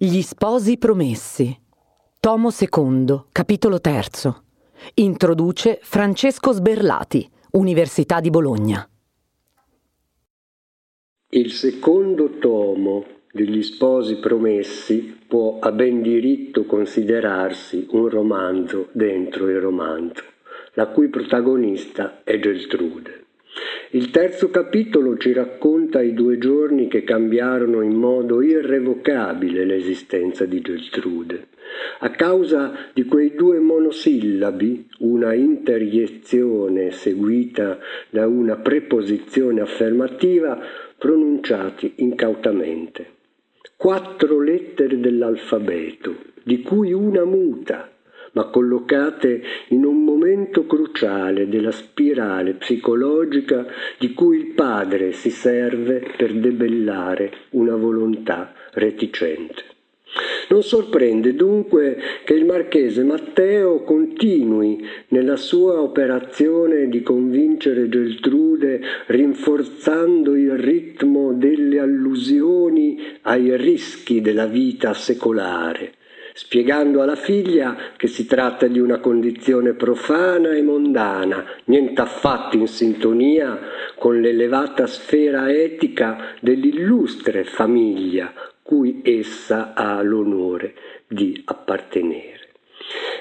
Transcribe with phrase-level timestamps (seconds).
[0.00, 1.52] Gli sposi promessi.
[2.20, 4.44] Tomo II, capitolo terzo.
[4.94, 8.88] Introduce Francesco Sberlati, Università di Bologna.
[11.30, 19.58] Il secondo tomo degli sposi promessi può a ben diritto considerarsi un romanzo dentro il
[19.58, 20.22] romanzo,
[20.74, 23.26] la cui protagonista è Geltrude.
[23.90, 30.60] Il terzo capitolo ci racconta i due giorni che cambiarono in modo irrevocabile l'esistenza di
[30.60, 31.46] Geltrude.
[32.00, 37.78] A causa di quei due monosillabi, una interiezione seguita
[38.10, 40.60] da una preposizione affermativa,
[40.98, 43.16] pronunciati incautamente.
[43.76, 47.90] Quattro lettere dell'alfabeto, di cui una muta,
[48.32, 53.66] ma collocate in un momento cruciale della spirale psicologica
[53.98, 59.76] di cui il padre si serve per debellare una volontà reticente.
[60.48, 70.34] Non sorprende dunque che il marchese Matteo continui nella sua operazione di convincere Geltrude rinforzando
[70.34, 75.92] il ritmo delle allusioni ai rischi della vita secolare,
[76.38, 82.68] spiegando alla figlia che si tratta di una condizione profana e mondana, niente affatto in
[82.68, 83.58] sintonia
[83.96, 90.74] con l'elevata sfera etica dell'illustre famiglia cui essa ha l'onore
[91.08, 92.50] di appartenere.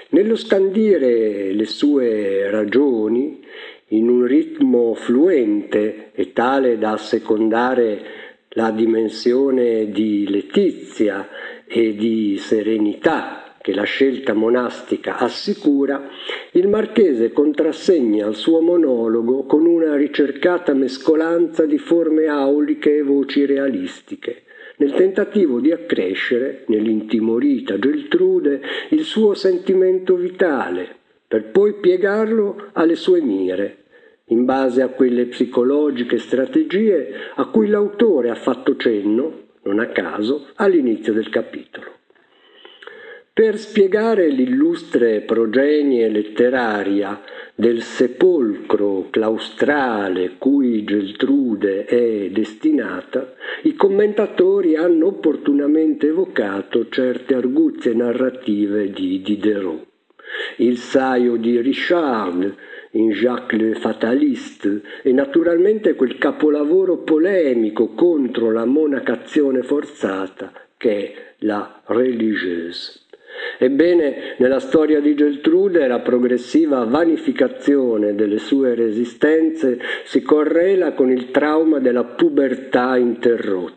[0.09, 3.43] Nello scandire le sue ragioni
[3.88, 8.27] in un ritmo fluente e tale da assecondare
[8.58, 11.30] la dimensione di letizia
[11.67, 16.09] e di serenità che la scelta monastica assicura,
[16.53, 23.45] il marchese contrassegna il suo monologo con una ricercata mescolanza di forme auliche e voci
[23.45, 24.45] realistiche,
[24.78, 30.95] nel tentativo di accrescere nell'intimorita Geltrude il suo sentimento vitale,
[31.28, 33.83] per poi piegarlo alle sue mire,
[34.28, 40.47] in base a quelle psicologiche strategie a cui l'autore ha fatto cenno non a caso,
[40.56, 41.96] all'inizio del capitolo.
[43.34, 47.22] Per spiegare l'illustre progenie letteraria
[47.53, 58.90] del sepolcro claustrale cui Geltrude è destinata, i commentatori hanno opportunamente evocato certe arguzie narrative
[58.90, 59.85] di Diderot.
[60.57, 62.56] Il saio di Richard,
[62.97, 71.13] in Jacques le Fataliste e naturalmente quel capolavoro polemico contro la monacazione forzata che è
[71.40, 73.02] la religieuse.
[73.59, 81.30] Ebbene, nella storia di Geltrude la progressiva vanificazione delle sue resistenze si correla con il
[81.31, 83.76] trauma della pubertà interrotta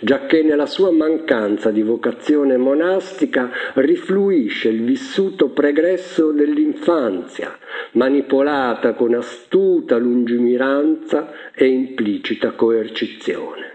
[0.00, 7.56] giacché nella sua mancanza di vocazione monastica rifluisce il vissuto pregresso dell'infanzia,
[7.92, 13.72] manipolata con astuta lungimiranza e implicita coercizione.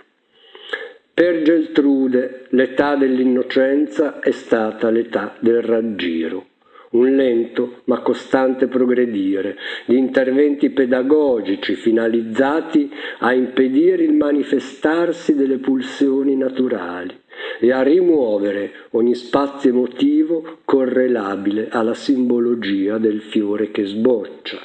[1.14, 6.49] Per Geltrude l'età dell'innocenza è stata l'età del raggiro
[6.92, 16.36] un lento ma costante progredire di interventi pedagogici finalizzati a impedire il manifestarsi delle pulsioni
[16.36, 17.16] naturali
[17.60, 24.58] e a rimuovere ogni spazio emotivo correlabile alla simbologia del fiore che sboccia,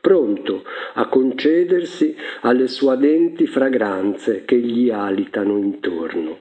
[0.00, 0.64] pronto
[0.94, 6.38] a concedersi alle suadenti fragranze che gli alitano intorno.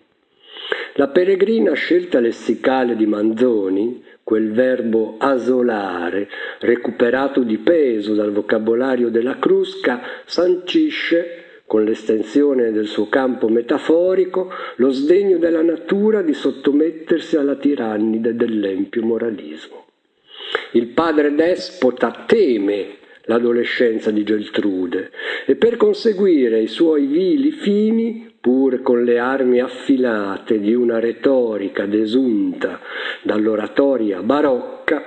[0.96, 6.30] La peregrina scelta lessicale di Manzoni quel verbo asolare,
[6.60, 14.92] recuperato di peso dal vocabolario della Crusca, sancisce, con l'estensione del suo campo metaforico, lo
[14.92, 19.88] sdegno della natura di sottomettersi alla tirannide dell'empio moralismo.
[20.74, 25.10] Il padre despota teme l'adolescenza di Geltrude
[25.48, 31.86] e per conseguire i suoi vili fini pur con le armi affilate di una retorica
[31.86, 32.80] desunta
[33.22, 35.04] dall'oratoria barocca,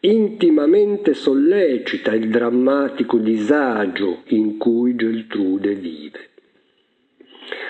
[0.00, 6.26] intimamente sollecita il drammatico disagio in cui Geltrude vive.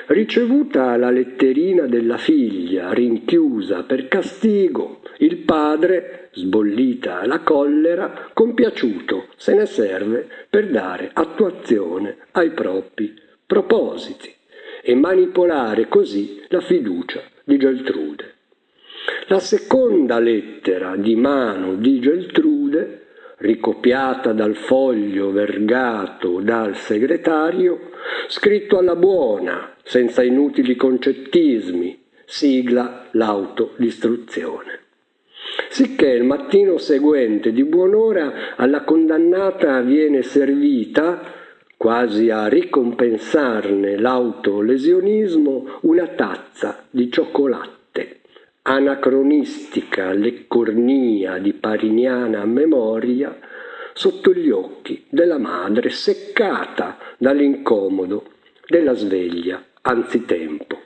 [0.08, 9.54] Ricevuta la letterina della figlia rinchiusa per castigo, il padre, sbollita la collera, compiaciuto se
[9.54, 13.14] ne serve per dare attuazione ai propri
[13.46, 14.36] propositi
[14.82, 18.34] e manipolare così la fiducia di Geltrude.
[19.28, 23.06] La seconda lettera di mano di Geltrude,
[23.38, 27.90] ricopiata dal foglio vergato dal segretario,
[28.26, 34.80] scritto alla buona, senza inutili concettismi, sigla l'autodistruzione.
[35.68, 41.20] Sicché il mattino seguente di buon'ora alla condannata viene servita,
[41.78, 48.22] quasi a ricompensarne l'autolesionismo, una tazza di cioccolatte,
[48.62, 53.38] anacronistica leccornia di pariniana memoria,
[53.94, 58.24] sotto gli occhi della madre seccata dall'incomodo
[58.66, 60.80] della sveglia anzitempo.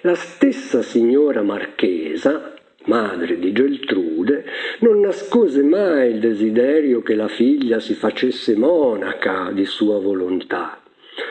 [0.00, 2.55] La stessa signora marchesa,
[2.86, 4.44] madre di Geltrude,
[4.80, 10.80] non nascose mai il desiderio che la figlia si facesse monaca di sua volontà,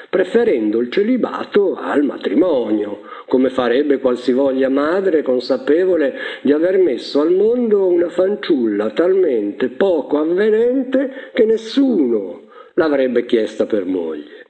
[0.09, 7.87] preferendo il celibato al matrimonio, come farebbe qualsivoglia madre consapevole di aver messo al mondo
[7.87, 12.43] una fanciulla talmente poco avvenente che nessuno
[12.75, 14.45] l'avrebbe chiesta per moglie.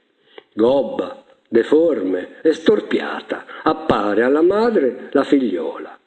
[0.52, 5.98] Gobba, deforme e storpiata, appare alla madre la figliola.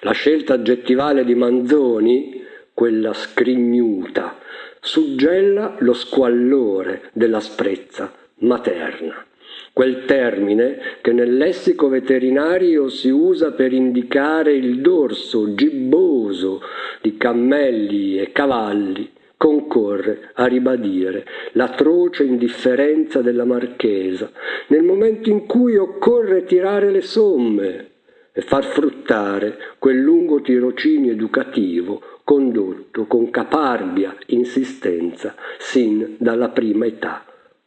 [0.00, 2.42] La scelta aggettivale di Manzoni,
[2.74, 4.38] quella scrignuta,
[4.80, 9.24] suggella lo squallore dell'asprezza materna.
[9.72, 16.60] Quel termine che nel lessico veterinario si usa per indicare il dorso gibboso
[17.00, 24.30] di cammelli e cavalli concorre a ribadire l'atroce indifferenza della marchesa
[24.68, 27.91] nel momento in cui occorre tirare le somme
[28.32, 37.24] e far fruttare quel lungo tirocinio educativo condotto con caparbia insistenza sin dalla prima età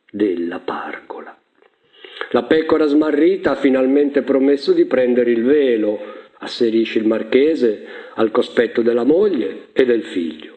[0.10, 1.38] della pargola.
[2.32, 6.00] La pecora smarrita ha finalmente promesso di prendere il velo,
[6.40, 7.86] asserisce il marchese
[8.16, 10.54] al cospetto della moglie e del figlio.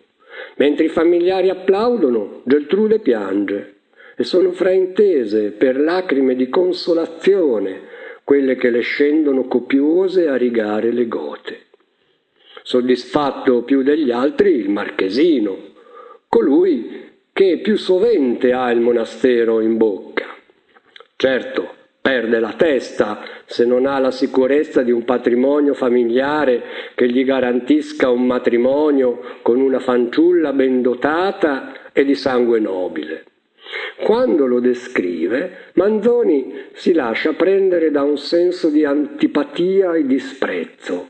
[0.57, 3.75] Mentre i familiari applaudono, Geltrude piange
[4.17, 7.97] e sono fraintese per lacrime di consolazione
[8.29, 11.69] quelle che le scendono copiose a rigare le gote.
[12.63, 15.57] Soddisfatto più degli altri il marchesino,
[16.29, 20.27] colui che più sovente ha il monastero in bocca.
[21.17, 21.73] Certo,
[22.03, 26.63] perde la testa se non ha la sicurezza di un patrimonio familiare
[26.95, 33.25] che gli garantisca un matrimonio con una fanciulla ben dotata e di sangue nobile.
[34.05, 41.09] Quando lo descrive, Manzoni si lascia prendere da un senso di antipatia e disprezzo.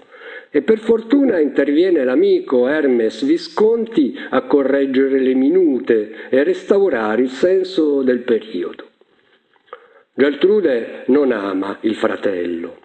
[0.50, 8.02] E per fortuna interviene l'amico Hermes Visconti a correggere le minute e restaurare il senso
[8.02, 8.86] del periodo.
[10.14, 12.78] Geltrude non ama il fratello,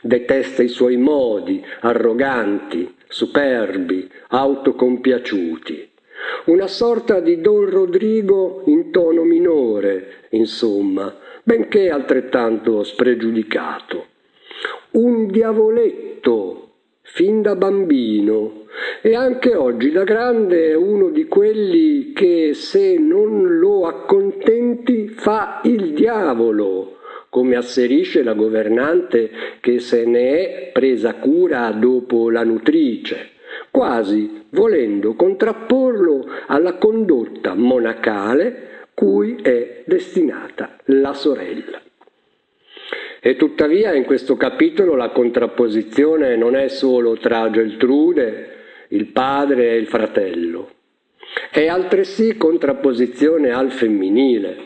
[0.00, 5.90] detesta i suoi modi arroganti, superbi, autocompiaciuti.
[6.46, 14.06] Una sorta di Don Rodrigo in tono minore, insomma, benché altrettanto spregiudicato.
[14.92, 16.68] Un diavoletto
[17.02, 18.66] fin da bambino
[19.02, 25.60] e anche oggi da grande è uno di quelli che se non lo accontenti fa
[25.64, 26.98] il diavolo,
[27.30, 29.30] come asserisce la governante
[29.60, 33.30] che se ne è presa cura dopo la nutrice,
[33.70, 41.80] quasi volendo contrapporlo alla condotta monacale cui è destinata la sorella.
[43.20, 48.56] E tuttavia in questo capitolo la contrapposizione non è solo tra Geltrude,
[48.88, 50.70] il padre e il fratello,
[51.50, 54.56] è altresì contrapposizione al femminile.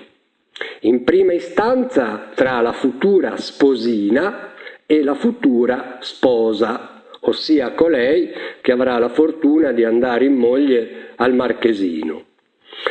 [0.81, 4.53] In prima istanza tra la futura sposina
[4.87, 6.92] e la futura sposa,
[7.23, 12.25] ossia colei che avrà la fortuna di andare in moglie al marchesino.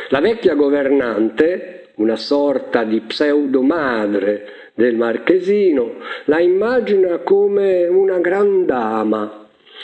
[0.08, 5.96] La vecchia governante, una sorta di pseudomadre del marchesino,
[6.26, 9.42] la immagina come una gran dama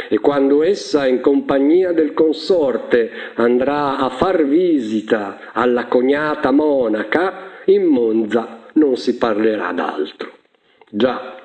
[0.09, 7.85] e quando essa in compagnia del consorte andrà a far visita alla cognata monaca, in
[7.85, 10.31] Monza non si parlerà d'altro.
[10.89, 11.38] Già,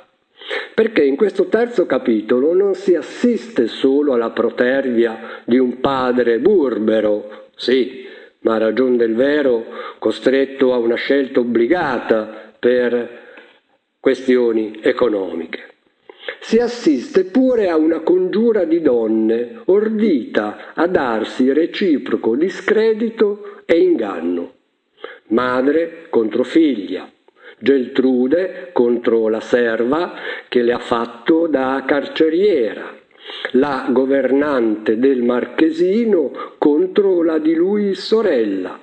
[0.74, 7.50] perché in questo terzo capitolo non si assiste solo alla protervia di un padre burbero,
[7.56, 8.06] sì,
[8.40, 9.66] ma a ragion del vero
[10.00, 13.22] costretto a una scelta obbligata per
[14.00, 15.72] questioni economiche.
[16.40, 24.54] Si assiste pure a una congiura di donne ordita a darsi reciproco discredito e inganno.
[25.28, 27.10] Madre contro figlia,
[27.64, 30.16] Geltrude contro la serva
[30.50, 32.94] che le ha fatto da carceriera,
[33.52, 38.78] la governante del marchesino contro la di lui sorella.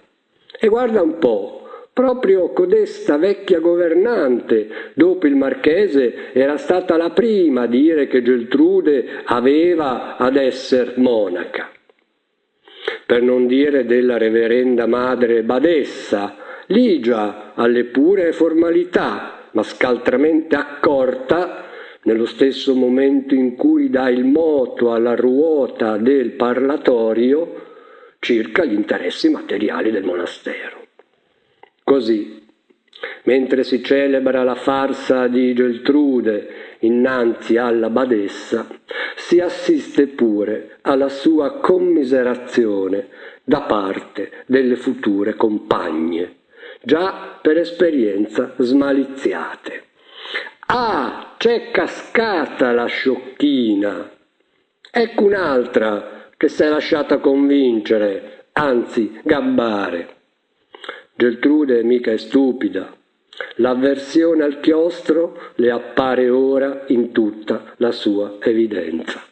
[0.59, 1.61] E guarda un po'
[1.93, 9.23] Proprio codesta vecchia governante, dopo il marchese, era stata la prima a dire che Geltrude
[9.25, 11.69] aveva ad esser monaca.
[13.05, 16.37] Per non dire della reverenda madre Badessa,
[16.71, 21.65] ligia alle pure formalità, ma scaltramente accorta
[22.03, 27.69] nello stesso momento in cui dà il moto alla ruota del parlatorio
[28.21, 30.87] circa gli interessi materiali del monastero.
[31.83, 32.41] Così,
[33.25, 38.67] mentre si celebra la farsa di Geltrude innanzi alla badessa,
[39.17, 43.09] si assiste pure alla sua commiserazione
[43.43, 46.37] da parte delle future compagne,
[46.83, 49.85] già per esperienza smaliziate.
[50.67, 54.11] Ah, c'è cascata la sciocchina!
[54.93, 60.17] Ecco un'altra che si è lasciata convincere, anzi gabbare.
[61.15, 62.97] Geltrude mica è stupida.
[63.57, 69.23] L'avversione al chiostro le appare ora in tutta la sua evidenza.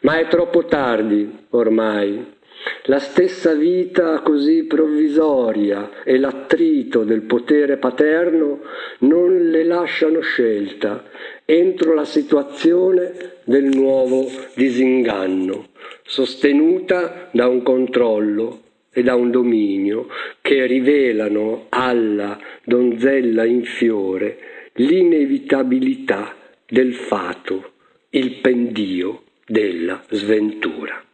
[0.00, 2.35] Ma è troppo tardi ormai.
[2.84, 8.60] La stessa vita così provvisoria e l'attrito del potere paterno
[9.00, 11.04] non le lasciano scelta
[11.44, 13.12] entro la situazione
[13.44, 15.68] del nuovo disinganno,
[16.02, 20.08] sostenuta da un controllo e da un dominio
[20.40, 26.34] che rivelano alla donzella in fiore l'inevitabilità
[26.66, 27.72] del fato,
[28.10, 31.05] il pendio della sventura.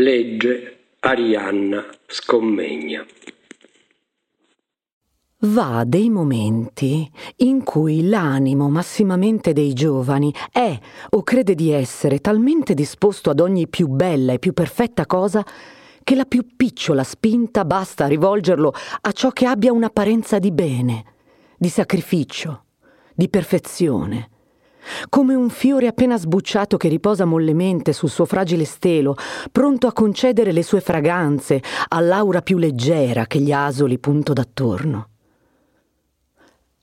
[0.00, 3.04] Legge Arianna Scommegna.
[5.38, 10.78] Va dei momenti in cui l'animo massimamente dei giovani è
[11.10, 15.44] o crede di essere talmente disposto ad ogni più bella e più perfetta cosa
[16.04, 21.04] che la più picciola spinta basta rivolgerlo a ciò che abbia un'apparenza di bene,
[21.58, 22.66] di sacrificio,
[23.16, 24.30] di perfezione.
[25.08, 29.16] Come un fiore appena sbucciato che riposa mollemente sul suo fragile stelo,
[29.50, 35.08] pronto a concedere le sue fragranze all'aura più leggera che gli asoli punto d'attorno.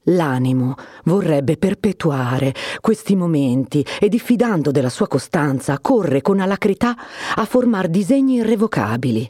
[0.10, 6.96] L'animo vorrebbe perpetuare questi momenti e diffidando della sua costanza corre con alacrità
[7.36, 9.28] a formar disegni irrevocabili.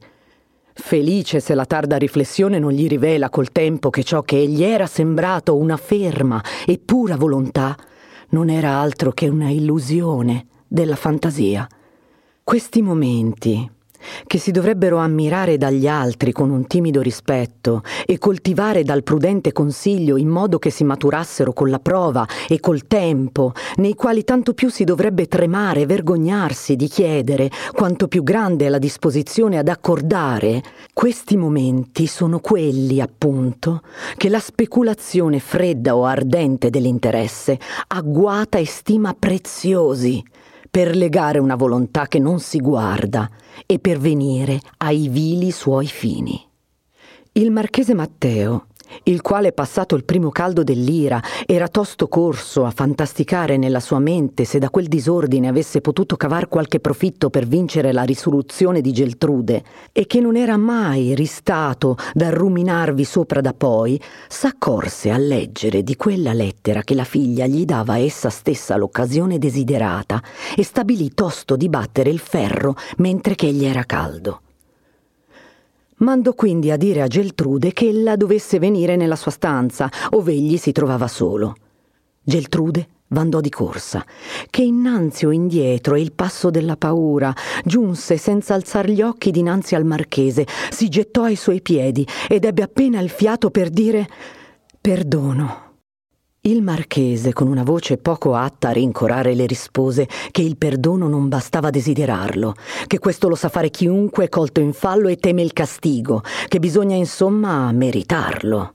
[0.74, 4.86] Felice se la tarda riflessione non gli rivela col tempo che ciò che gli era
[4.86, 7.77] sembrato una ferma e pura volontà
[8.35, 11.65] non era altro che una illusione della fantasia.
[12.43, 13.71] Questi momenti,
[14.25, 20.17] che si dovrebbero ammirare dagli altri con un timido rispetto e coltivare dal prudente consiglio
[20.17, 24.69] in modo che si maturassero con la prova e col tempo, nei quali tanto più
[24.69, 30.63] si dovrebbe tremare e vergognarsi di chiedere quanto più grande è la disposizione ad accordare,
[30.93, 33.81] questi momenti sono quelli, appunto,
[34.17, 40.24] che la speculazione fredda o ardente dell'interesse agguata e stima preziosi
[40.75, 43.29] per legare una volontà che non si guarda
[43.65, 46.38] e per venire ai vili suoi fini.
[47.32, 48.65] Il marchese Matteo
[49.03, 54.45] il quale, passato il primo caldo dell'ira, era tosto corso a fantasticare nella sua mente
[54.45, 59.63] se da quel disordine avesse potuto cavar qualche profitto per vincere la risoluzione di Geltrude,
[59.91, 65.95] e che non era mai ristato da ruminarvi sopra da poi, s'accorse a leggere di
[65.95, 70.21] quella lettera che la figlia gli dava essa stessa l'occasione desiderata
[70.55, 74.41] e stabilì tosto di battere il ferro mentre che egli era caldo.
[75.97, 80.57] Mandò quindi a dire a Geltrude che ella dovesse venire nella sua stanza, ove egli
[80.57, 81.55] si trovava solo.
[82.21, 84.03] Geltrude vandò di corsa,
[84.49, 87.33] che innanzi o indietro e il passo della paura
[87.63, 92.63] giunse senza alzar gli occhi dinanzi al marchese, si gettò ai suoi piedi ed ebbe
[92.63, 94.07] appena il fiato per dire
[94.81, 95.64] perdono.
[96.47, 101.27] Il marchese, con una voce poco atta a rincorare, le rispose che il perdono non
[101.27, 102.53] bastava desiderarlo,
[102.85, 106.59] che questo lo sa fare chiunque è colto in fallo e teme il castigo, che
[106.59, 108.73] bisogna insomma meritarlo.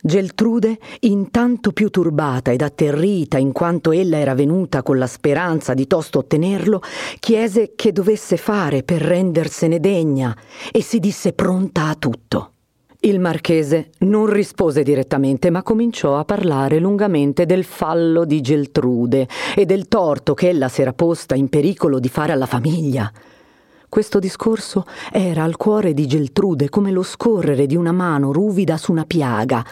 [0.00, 5.86] Geltrude, intanto più turbata ed atterrita in quanto ella era venuta con la speranza di
[5.86, 6.80] tosto ottenerlo,
[7.20, 10.34] chiese che dovesse fare per rendersene degna
[10.72, 12.52] e si disse pronta a tutto.
[13.06, 19.64] Il marchese non rispose direttamente, ma cominciò a parlare lungamente del fallo di Geltrude e
[19.64, 23.08] del torto che ella s'era posta in pericolo di fare alla famiglia.
[23.88, 28.90] Questo discorso era al cuore di Geltrude come lo scorrere di una mano ruvida su
[28.90, 29.64] una piaga.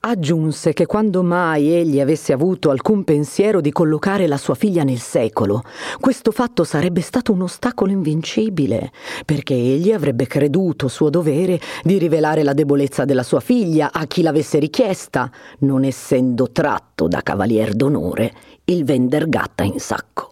[0.00, 5.00] Aggiunse che quando mai egli avesse avuto alcun pensiero di collocare la sua figlia nel
[5.00, 5.64] secolo,
[5.98, 8.92] questo fatto sarebbe stato un ostacolo invincibile,
[9.24, 14.22] perché egli avrebbe creduto suo dovere di rivelare la debolezza della sua figlia a chi
[14.22, 15.28] l'avesse richiesta,
[15.60, 18.32] non essendo tratto da cavalier d'onore
[18.66, 20.30] il vender gatta in sacco.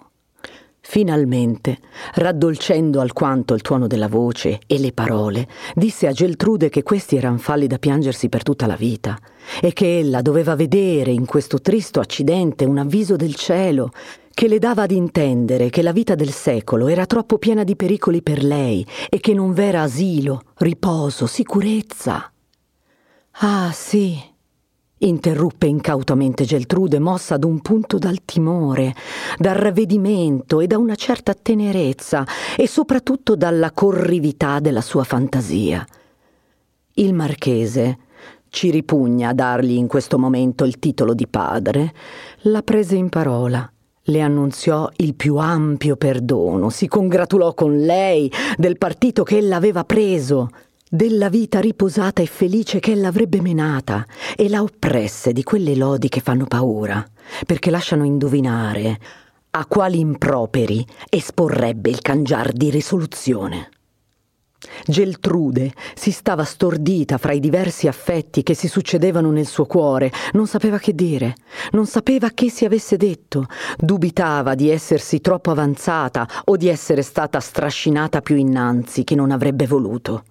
[0.79, 1.79] Finalmente,
[2.15, 7.39] raddolcendo alquanto il tuono della voce e le parole, disse a Geltrude che questi erano
[7.39, 9.19] falli da piangersi per tutta la vita
[9.61, 13.91] e che ella doveva vedere in questo tristo accidente un avviso del cielo
[14.37, 18.21] che le dava ad intendere che la vita del secolo era troppo piena di pericoli
[18.21, 22.31] per lei e che non v'era asilo, riposo, sicurezza.
[23.39, 24.19] Ah sì,
[24.99, 28.95] interruppe incautamente Geltrude, mossa d'un punto dal timore,
[29.39, 32.27] dal ravvedimento e da una certa tenerezza
[32.57, 35.83] e soprattutto dalla corrività della sua fantasia.
[36.95, 37.99] Il marchese,
[38.57, 41.93] ci ripugna dargli in questo momento il titolo di padre,
[42.45, 43.71] la prese in parola
[44.09, 49.85] le annunziò il più ampio perdono, si congratulò con lei del partito che ella aveva
[49.85, 50.49] preso
[50.89, 56.09] della vita riposata e felice che ella avrebbe menata e la oppresse di quelle lodi
[56.09, 57.05] che fanno paura,
[57.45, 58.99] perché lasciano indovinare
[59.51, 63.69] a quali improperi esporrebbe il cangiar di risoluzione.
[64.87, 70.47] Geltrude si stava stordita fra i diversi affetti che si succedevano nel suo cuore, non
[70.47, 71.35] sapeva che dire,
[71.73, 73.47] non sapeva che si avesse detto,
[73.77, 79.67] dubitava di essersi troppo avanzata o di essere stata strascinata più innanzi che non avrebbe
[79.67, 80.25] voluto.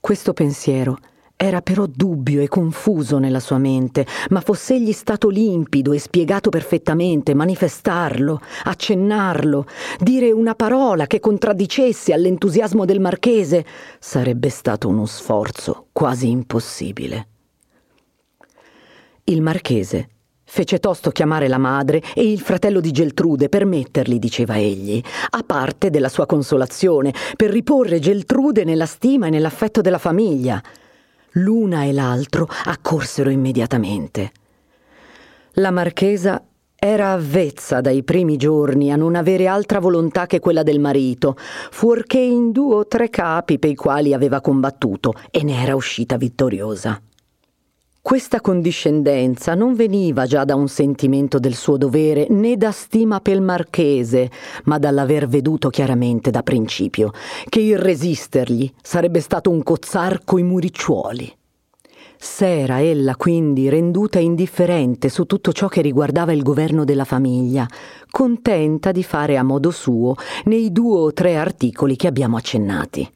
[0.00, 0.98] Questo pensiero
[1.36, 7.34] era però dubbio e confuso nella sua mente, ma foss'egli stato limpido e spiegato perfettamente,
[7.34, 9.66] manifestarlo, accennarlo,
[9.98, 13.64] dire una parola che contraddicesse all'entusiasmo del marchese,
[13.98, 17.28] sarebbe stato uno sforzo quasi impossibile.
[19.24, 20.08] Il marchese
[20.46, 25.42] Fece tosto chiamare la madre e il fratello di Geltrude per metterli, diceva egli, a
[25.42, 30.62] parte della sua consolazione, per riporre Geltrude nella stima e nell'affetto della famiglia.
[31.36, 34.30] L'una e l'altro accorsero immediatamente.
[35.54, 36.40] La marchesa
[36.76, 42.18] era avvezza dai primi giorni a non avere altra volontà che quella del marito, fuorché
[42.18, 47.00] in due o tre capi pei quali aveva combattuto e ne era uscita vittoriosa.
[48.04, 53.40] Questa condiscendenza non veniva già da un sentimento del suo dovere né da stima pel
[53.40, 54.30] marchese,
[54.64, 57.12] ma dall'aver veduto chiaramente da principio
[57.48, 61.34] che il resistergli sarebbe stato un cozzar coi muricciuoli.
[62.18, 67.66] S'era ella quindi renduta indifferente su tutto ciò che riguardava il governo della famiglia,
[68.10, 70.14] contenta di fare a modo suo
[70.44, 73.10] nei due o tre articoli che abbiamo accennati.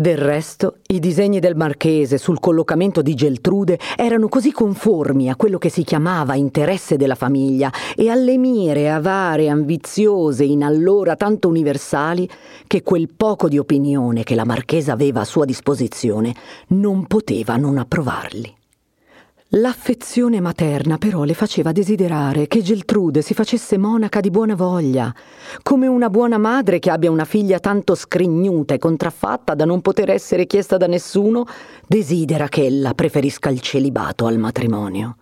[0.00, 5.58] Del resto, i disegni del marchese sul collocamento di Geltrude erano così conformi a quello
[5.58, 12.26] che si chiamava interesse della famiglia e alle mire avare ambiziose in allora tanto universali
[12.66, 16.34] che quel poco di opinione che la marchesa aveva a sua disposizione
[16.68, 18.59] non poteva non approvarli.
[19.54, 25.12] L'affezione materna però le faceva desiderare che Geltrude si facesse monaca di buona voglia,
[25.62, 30.10] come una buona madre che abbia una figlia tanto scrignuta e contraffatta da non poter
[30.10, 31.46] essere chiesta da nessuno,
[31.84, 35.16] desidera che ella preferisca il celibato al matrimonio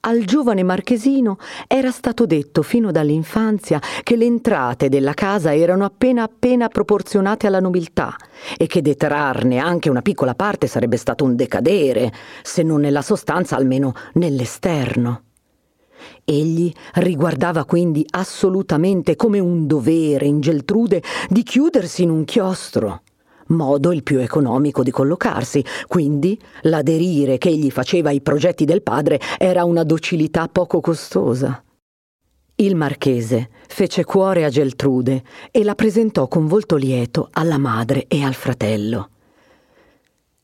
[0.00, 6.22] al giovane marchesino era stato detto fino dall'infanzia che le entrate della casa erano appena
[6.22, 8.16] appena proporzionate alla nobiltà
[8.56, 13.56] e che detrarne anche una piccola parte sarebbe stato un decadere, se non nella sostanza
[13.56, 15.22] almeno nell'esterno.
[16.24, 23.02] Egli riguardava quindi assolutamente come un dovere in Geltrude di chiudersi in un chiostro
[23.48, 29.20] modo il più economico di collocarsi, quindi l'aderire che egli faceva ai progetti del padre
[29.38, 31.62] era una docilità poco costosa.
[32.56, 38.22] Il marchese fece cuore a Geltrude e la presentò con volto lieto alla madre e
[38.24, 39.10] al fratello.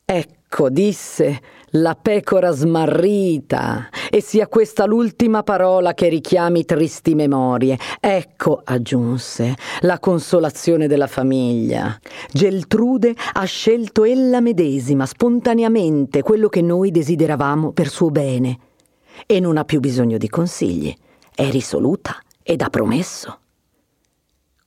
[0.04, 1.40] Ecco, disse,
[1.76, 7.78] la pecora smarrita, e sia questa l'ultima parola che richiami tristi memorie.
[8.00, 11.98] Ecco, aggiunse, la consolazione della famiglia.
[12.30, 18.58] Geltrude ha scelto ella medesima, spontaneamente, quello che noi desideravamo per suo bene,
[19.26, 20.94] e non ha più bisogno di consigli.
[21.34, 23.38] È risoluta ed ha promesso.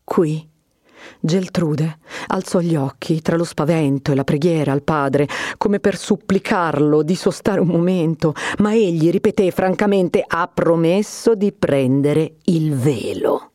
[0.03, 0.55] Qui
[1.19, 7.03] Geltrude alzò gli occhi tra lo spavento e la preghiera al padre, come per supplicarlo
[7.03, 13.51] di sostare un momento, ma egli ripeté francamente ha promesso di prendere il velo.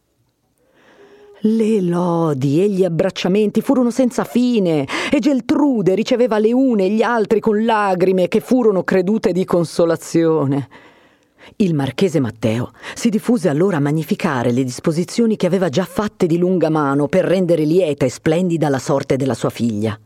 [1.45, 7.03] Le lodi e gli abbracciamenti furono senza fine e Geltrude riceveva le une e gli
[7.03, 10.69] altri con lagrime che furono credute di consolazione.
[11.57, 16.39] Il marchese Matteo si diffuse allora a magnificare le disposizioni che aveva già fatte di
[16.39, 19.99] lunga mano per rendere lieta e splendida la sorte della sua figlia.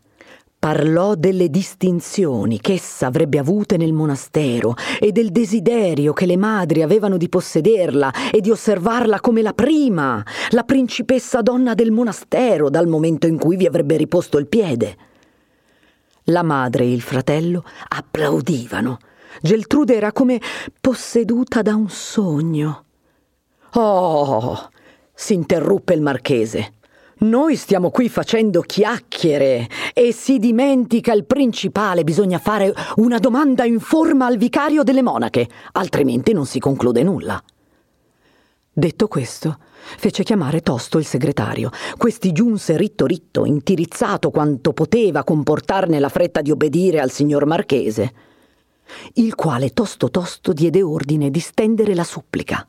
[0.58, 6.82] Parlò delle distinzioni che essa avrebbe avute nel monastero e del desiderio che le madri
[6.82, 12.88] avevano di possederla e di osservarla come la prima, la principessa donna del monastero dal
[12.88, 14.96] momento in cui vi avrebbe riposto il piede.
[16.24, 18.98] La madre e il fratello applaudivano.
[19.40, 20.40] Geltrude era come
[20.80, 22.84] posseduta da un sogno.
[23.72, 24.70] Oh!
[25.16, 26.74] si interruppe il marchese.
[27.18, 32.04] Noi stiamo qui facendo chiacchiere e si dimentica il principale.
[32.04, 37.42] Bisogna fare una domanda in forma al vicario delle monache, altrimenti non si conclude nulla.
[38.70, 39.56] Detto questo,
[39.96, 41.70] fece chiamare tosto il segretario.
[41.96, 48.12] Questi giunse ritto ritto, intirizzato quanto poteva comportarne la fretta di obbedire al signor marchese,
[49.14, 52.66] il quale tosto tosto diede ordine di stendere la supplica.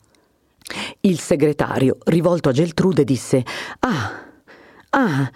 [1.00, 3.44] Il segretario, rivolto a Geltrude, disse:
[3.80, 4.26] Ah,
[4.90, 5.30] Ah,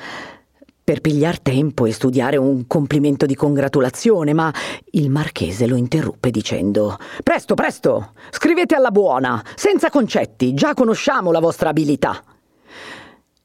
[0.82, 4.52] per pigliar tempo e studiare un complimento di congratulazione, ma
[4.92, 11.40] il marchese lo interruppe dicendo Presto, presto, scrivete alla buona, senza concetti, già conosciamo la
[11.40, 12.22] vostra abilità.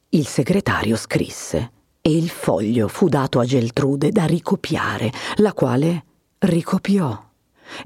[0.09, 1.71] Il segretario scrisse
[2.01, 6.05] e il foglio fu dato a Geltrude da ricopiare, la quale
[6.39, 7.26] ricopiò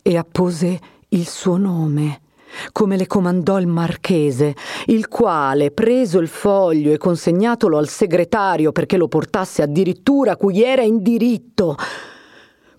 [0.02, 2.22] e appose il suo nome
[2.72, 4.56] come le comandò il marchese,
[4.88, 10.82] il quale, preso il foglio e consegnatolo al segretario perché lo portasse addirittura cui era
[10.82, 11.76] in diritto,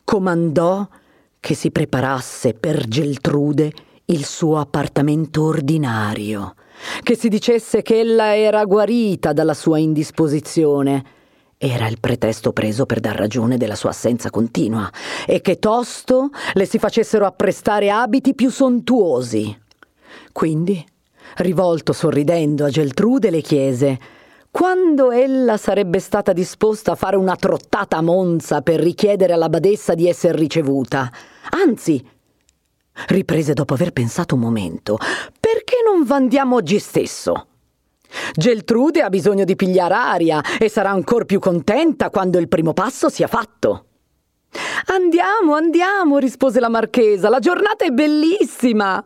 [0.04, 0.86] comandò
[1.40, 3.72] che si preparasse per Geltrude
[4.06, 6.54] il suo appartamento ordinario,
[7.02, 11.04] che si dicesse che ella era guarita dalla sua indisposizione
[11.64, 14.90] era il pretesto preso per dar ragione della sua assenza continua
[15.24, 19.56] e che tosto le si facessero apprestare abiti più sontuosi.
[20.32, 20.84] Quindi,
[21.36, 23.98] rivolto sorridendo a Geltrude, le chiese
[24.50, 29.94] quando ella sarebbe stata disposta a fare una trottata a Monza per richiedere alla badessa
[29.94, 31.12] di essere ricevuta.
[31.50, 32.04] Anzi,
[33.06, 34.98] riprese dopo aver pensato un momento,
[35.38, 37.46] perché non vandiamo oggi stesso?
[38.34, 43.08] Geltrude ha bisogno di pigliare aria e sarà ancor più contenta quando il primo passo
[43.08, 43.86] sia fatto.
[44.86, 49.02] Andiamo, andiamo, rispose la marchesa, la giornata è bellissima.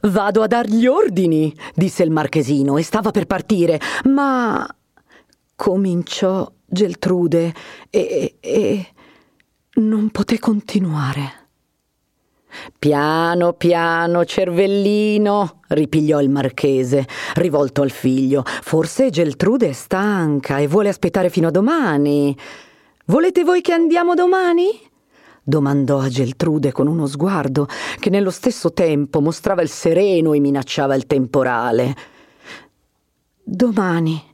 [0.00, 4.66] Vado a dargli ordini, disse il marchesino e stava per partire, ma
[5.54, 7.54] cominciò Geltrude
[7.88, 8.86] e, e
[9.74, 11.41] non poté continuare.
[12.78, 18.42] Piano, piano, cervellino, ripigliò il marchese, rivolto al figlio.
[18.44, 22.36] Forse Geltrude è stanca e vuole aspettare fino a domani.
[23.06, 24.90] Volete voi che andiamo domani?
[25.44, 27.66] domandò a Geltrude con uno sguardo
[27.98, 31.96] che nello stesso tempo mostrava il sereno e minacciava il temporale.
[33.42, 34.31] Domani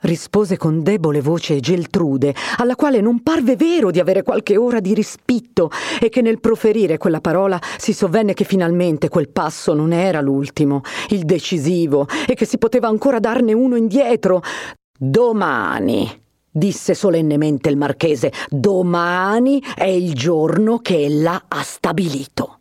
[0.00, 4.94] rispose con debole voce Geltrude, alla quale non parve vero di avere qualche ora di
[4.94, 10.20] rispitto e che nel proferire quella parola si sovvenne che finalmente quel passo non era
[10.20, 14.42] l'ultimo, il decisivo, e che si poteva ancora darne uno indietro.
[14.96, 16.08] Domani,
[16.50, 22.57] disse solennemente il marchese, domani è il giorno che ella ha stabilito.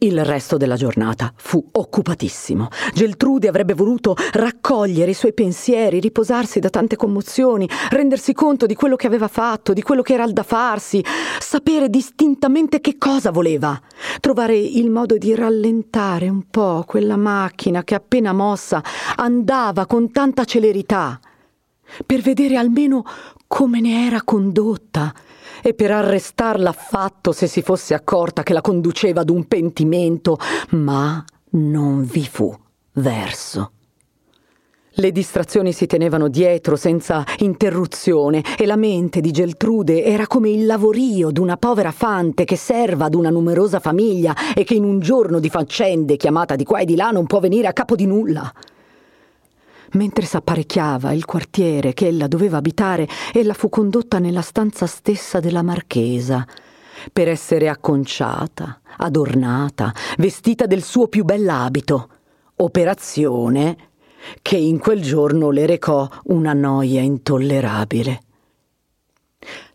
[0.00, 2.68] Il resto della giornata fu occupatissimo.
[2.94, 8.94] Geltrude avrebbe voluto raccogliere i suoi pensieri, riposarsi da tante commozioni, rendersi conto di quello
[8.94, 11.04] che aveva fatto, di quello che era da farsi,
[11.40, 13.76] sapere distintamente che cosa voleva,
[14.20, 18.80] trovare il modo di rallentare un po' quella macchina che appena mossa
[19.16, 21.18] andava con tanta celerità,
[22.06, 23.04] per vedere almeno
[23.48, 25.12] come ne era condotta
[25.62, 30.38] e per arrestarla affatto se si fosse accorta che la conduceva ad un pentimento,
[30.70, 32.54] ma non vi fu
[32.94, 33.72] verso.
[34.98, 40.66] Le distrazioni si tenevano dietro senza interruzione e la mente di Geltrude era come il
[40.66, 45.38] lavorio d'una povera fante che serva ad una numerosa famiglia e che in un giorno
[45.38, 48.52] di faccende chiamata di qua e di là non può venire a capo di nulla.
[49.92, 55.62] Mentre s'apparecchiava il quartiere che ella doveva abitare, ella fu condotta nella stanza stessa della
[55.62, 56.46] marchesa
[57.12, 62.08] per essere acconciata, adornata, vestita del suo più bell'abito.
[62.56, 63.76] Operazione
[64.42, 68.20] che in quel giorno le recò una noia intollerabile.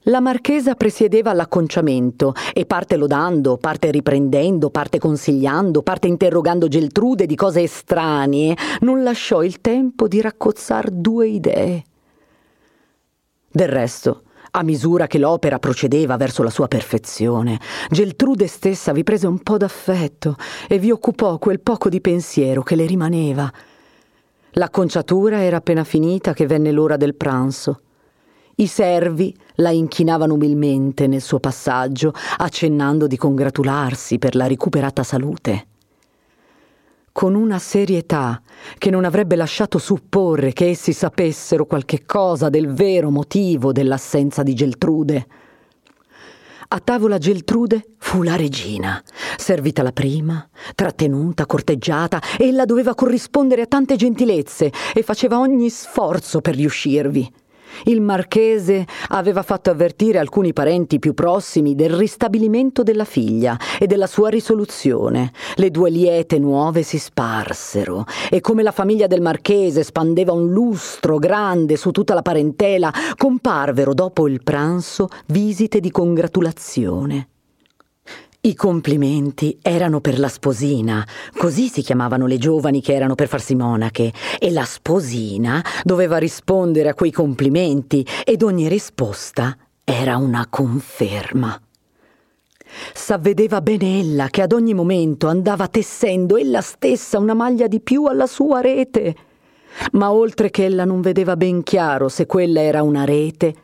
[0.08, 7.36] La marchesa presiedeva all'acconciamento e parte lodando, parte riprendendo, parte consigliando, parte interrogando Geltrude di
[7.36, 11.84] cose estranee, non lasciò il tempo di raccozzar due idee.
[13.50, 17.58] Del resto, a misura che l'opera procedeva verso la sua perfezione,
[17.90, 20.36] Geltrude stessa vi prese un po' d'affetto
[20.68, 23.50] e vi occupò quel poco di pensiero che le rimaneva.
[24.52, 27.80] L'acconciatura era appena finita che venne l'ora del pranzo.
[28.56, 35.68] I servi la inchinavano umilmente nel suo passaggio, accennando di congratularsi per la recuperata salute.
[37.12, 38.42] Con una serietà
[38.78, 44.54] che non avrebbe lasciato supporre che essi sapessero qualche cosa del vero motivo dell'assenza di
[44.54, 45.28] Geltrude.
[46.68, 49.02] A tavola Geltrude fu la regina,
[49.36, 56.42] servita la prima, trattenuta, corteggiata, ella doveva corrispondere a tante gentilezze e faceva ogni sforzo
[56.42, 57.42] per riuscirvi.
[57.86, 64.08] Il marchese aveva fatto avvertire alcuni parenti più prossimi del ristabilimento della figlia e della
[64.08, 65.32] sua risoluzione.
[65.56, 71.18] Le due liete nuove si sparsero e come la famiglia del marchese spandeva un lustro
[71.18, 77.28] grande su tutta la parentela, comparvero dopo il pranzo visite di congratulazione.
[78.46, 83.56] I complimenti erano per la sposina, così si chiamavano le giovani che erano per farsi
[83.56, 91.58] monache, e la sposina doveva rispondere a quei complimenti ed ogni risposta era una conferma.
[92.94, 98.08] S'avvedeva bene ella che ad ogni momento andava tessendo ella stessa una maglia di più
[98.08, 99.16] alla sua rete.
[99.94, 103.56] Ma oltre che ella non vedeva ben chiaro se quella era una rete,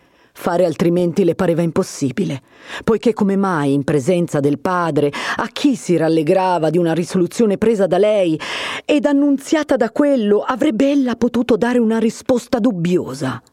[0.41, 2.41] Fare altrimenti le pareva impossibile,
[2.85, 7.87] poiché come mai in presenza del padre a chi si rallegrava di una risoluzione presa
[7.87, 8.39] da lei
[8.85, 13.43] ed annunziata da quello avrebbe ella potuto dare una risposta dubbiosa?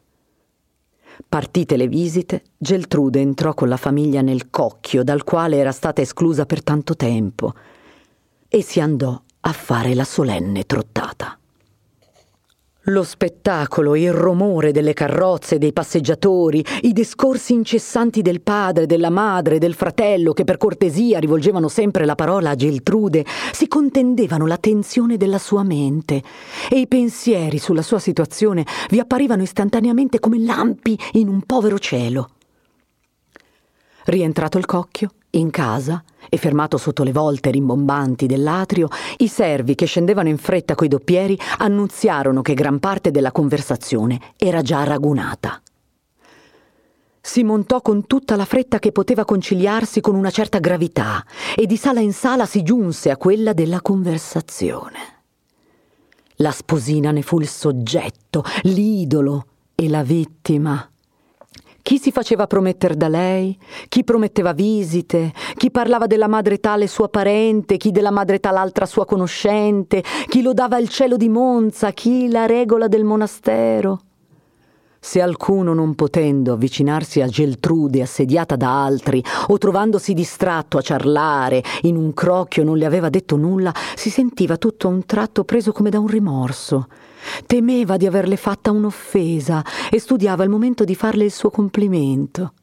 [1.29, 6.46] Partite le visite, Geltrude entrò con la famiglia nel cocchio dal quale era stata esclusa
[6.46, 7.53] per tanto tempo
[8.46, 11.37] e si andò a fare la solenne trottata.
[12.88, 19.59] Lo spettacolo, il rumore delle carrozze, dei passeggiatori, i discorsi incessanti del padre, della madre,
[19.59, 25.16] del fratello, che per cortesia rivolgevano sempre la parola a Geltrude, si contendevano la tensione
[25.16, 26.22] della sua mente
[26.70, 32.31] e i pensieri sulla sua situazione vi apparivano istantaneamente come lampi in un povero cielo.
[34.05, 39.86] Rientrato il cocchio, in casa, e fermato sotto le volte rimbombanti dell'atrio, i servi che
[39.86, 45.60] scendevano in fretta coi doppieri annunziarono che gran parte della conversazione era già ragunata.
[47.20, 51.24] Si montò con tutta la fretta che poteva conciliarsi con una certa gravità
[51.56, 55.14] e di sala in sala si giunse a quella della conversazione.
[56.36, 60.88] La sposina ne fu il soggetto, l'idolo e la vittima.
[61.87, 63.57] Chi si faceva promettere da lei,
[63.88, 69.07] chi prometteva visite, chi parlava della madre tale sua parente, chi della madre tal'altra sua
[69.07, 74.01] conoscente, chi lodava il cielo di Monza, chi la regola del monastero.
[75.07, 81.62] Se alcuno non potendo avvicinarsi a Geltrude assediata da altri o trovandosi distratto a ciarlare
[81.83, 85.71] in un crocchio non le aveva detto nulla, si sentiva tutto a un tratto preso
[85.71, 86.88] come da un rimorso
[87.47, 92.55] Temeva di averle fatta un'offesa e studiava il momento di farle il suo complimento.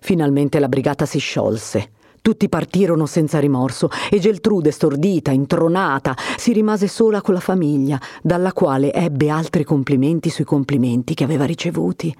[0.00, 1.92] Finalmente la brigata si sciolse.
[2.20, 8.52] Tutti partirono senza rimorso e Geltrude, stordita, intronata, si rimase sola con la famiglia, dalla
[8.52, 12.14] quale ebbe altri complimenti sui complimenti che aveva ricevuti.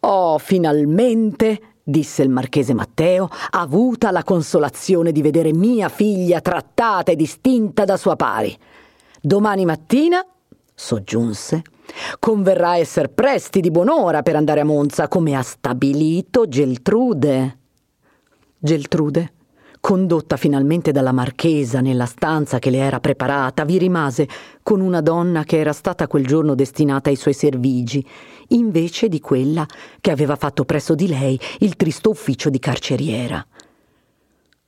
[0.00, 7.16] Oh, finalmente, disse il marchese Matteo, avuta la consolazione di vedere mia figlia trattata e
[7.16, 8.56] distinta da sua pari.
[9.20, 10.24] Domani mattina,
[10.74, 11.62] soggiunse,
[12.18, 17.59] converrà esser presti di buon'ora per andare a Monza, come ha stabilito Geltrude.
[18.62, 19.32] Geltrude,
[19.80, 24.28] condotta finalmente dalla marchesa nella stanza che le era preparata, vi rimase
[24.62, 28.06] con una donna che era stata quel giorno destinata ai suoi servigi,
[28.48, 29.66] invece di quella
[30.02, 33.44] che aveva fatto presso di lei il tristo ufficio di carceriera.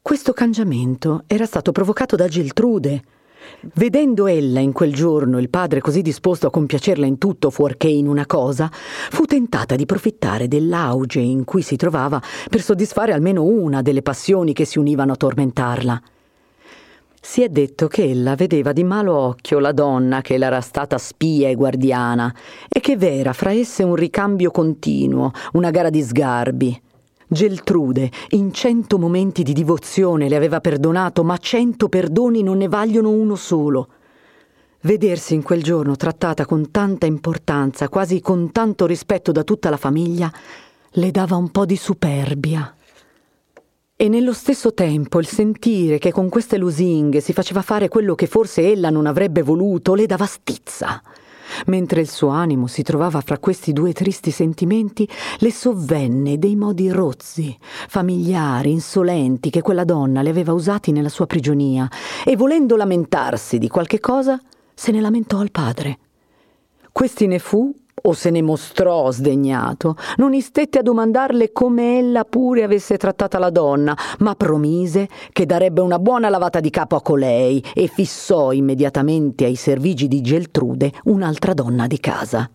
[0.00, 3.04] Questo cangiamento era stato provocato da Geltrude,
[3.74, 8.08] Vedendo ella in quel giorno il padre così disposto a compiacerla in tutto fuorché in
[8.08, 13.82] una cosa, fu tentata di profittare dell'auge in cui si trovava per soddisfare almeno una
[13.82, 16.02] delle passioni che si univano a tormentarla.
[17.24, 20.98] Si è detto che ella vedeva di malo occhio la donna che le era stata
[20.98, 22.34] spia e guardiana
[22.68, 26.82] e che v'era fra esse un ricambio continuo, una gara di sgarbi.
[27.32, 33.08] Geltrude in cento momenti di divozione le aveva perdonato, ma cento perdoni non ne vagliono
[33.08, 33.88] uno solo.
[34.82, 39.78] Vedersi in quel giorno trattata con tanta importanza, quasi con tanto rispetto da tutta la
[39.78, 40.30] famiglia,
[40.90, 42.76] le dava un po' di superbia.
[43.96, 48.26] E nello stesso tempo il sentire che con queste lusinghe si faceva fare quello che
[48.26, 51.00] forse ella non avrebbe voluto le dava stizza.
[51.66, 56.90] Mentre il suo animo si trovava fra questi due tristi sentimenti, le sovvenne dei modi
[56.90, 57.56] rozzi,
[57.88, 61.88] familiari, insolenti che quella donna le aveva usati nella sua prigionia
[62.24, 64.40] e volendo lamentarsi di qualche cosa,
[64.74, 65.98] se ne lamentò al padre.
[66.90, 72.62] Questi ne fu o se ne mostrò sdegnato, non istette a domandarle come ella pure
[72.62, 77.62] avesse trattata la donna, ma promise che darebbe una buona lavata di capo a colei
[77.74, 82.50] e fissò immediatamente ai servigi di Geltrude un'altra donna di casa.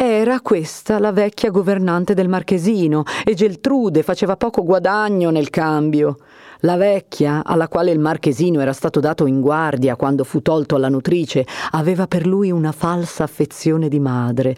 [0.00, 6.18] Era questa la vecchia governante del marchesino e Geltrude faceva poco guadagno nel cambio.
[6.62, 10.88] La vecchia, alla quale il marchesino era stato dato in guardia quando fu tolto alla
[10.88, 14.56] nutrice, aveva per lui una falsa affezione di madre.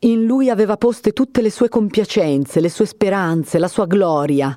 [0.00, 4.54] In lui aveva poste tutte le sue compiacenze, le sue speranze, la sua gloria.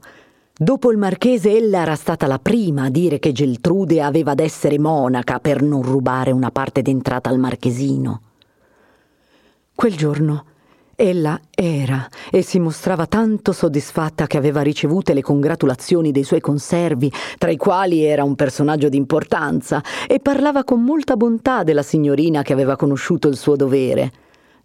[0.53, 5.39] Dopo il marchese ella era stata la prima a dire che Geltrude aveva d'essere monaca
[5.39, 8.21] per non rubare una parte d'entrata al marchesino.
[9.73, 10.45] Quel giorno
[11.03, 17.11] Ella era e si mostrava tanto soddisfatta che aveva ricevute le congratulazioni dei suoi conservi,
[17.39, 22.43] tra i quali era un personaggio di importanza, e parlava con molta bontà della signorina
[22.43, 24.11] che aveva conosciuto il suo dovere.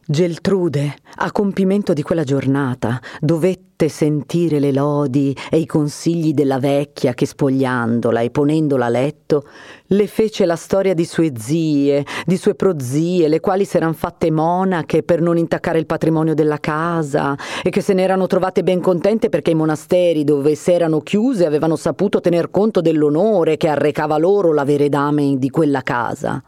[0.08, 7.12] Geltrude, a compimento di quella giornata, dovette sentire le lodi e i consigli della vecchia
[7.12, 9.48] che spogliandola e ponendola a letto,
[9.86, 15.02] le fece la storia di sue zie, di sue prozie, le quali s'eran fatte monache
[15.02, 19.28] per non intaccare il patrimonio della casa e che se ne erano trovate ben contente
[19.28, 24.88] perché i monasteri dove s'erano chiuse avevano saputo tener conto dell'onore che arrecava loro l'avere
[24.88, 26.40] dame di quella casa.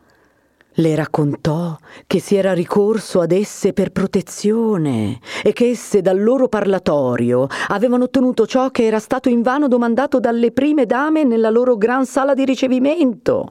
[0.79, 6.47] Le raccontò che si era ricorso ad esse per protezione e che esse dal loro
[6.47, 12.07] parlatorio avevano ottenuto ciò che era stato invano domandato dalle prime dame nella loro gran
[12.07, 13.51] sala di ricevimento.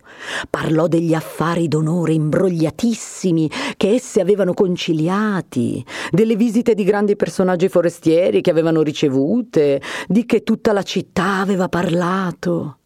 [0.50, 8.40] Parlò degli affari d'onore imbrogliatissimi che esse avevano conciliati, delle visite di grandi personaggi forestieri
[8.40, 12.78] che avevano ricevute, di che tutta la città aveva parlato.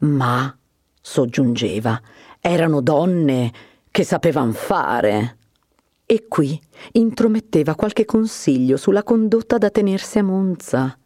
[0.00, 0.54] Ma,
[1.00, 1.98] soggiungeva,
[2.48, 3.52] erano donne
[3.90, 5.38] che sapevan fare.
[6.06, 6.58] E qui
[6.92, 10.96] intrometteva qualche consiglio sulla condotta da tenersi a Monza.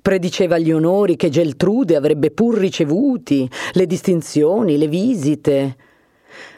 [0.00, 5.76] Prediceva gli onori che Geltrude avrebbe pur ricevuti, le distinzioni, le visite.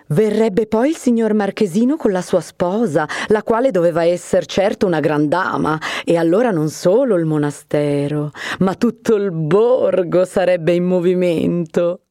[0.08, 5.00] Verrebbe poi il signor Marchesino con la sua sposa, la quale doveva essere certo una
[5.00, 12.03] gran dama, e allora non solo il monastero, ma tutto il borgo sarebbe in movimento.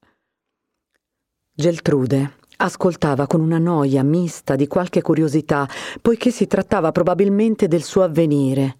[1.63, 5.65] Geltrude ascoltava con una noia mista di qualche curiosità,
[6.01, 8.79] poiché si trattava probabilmente del suo avvenire.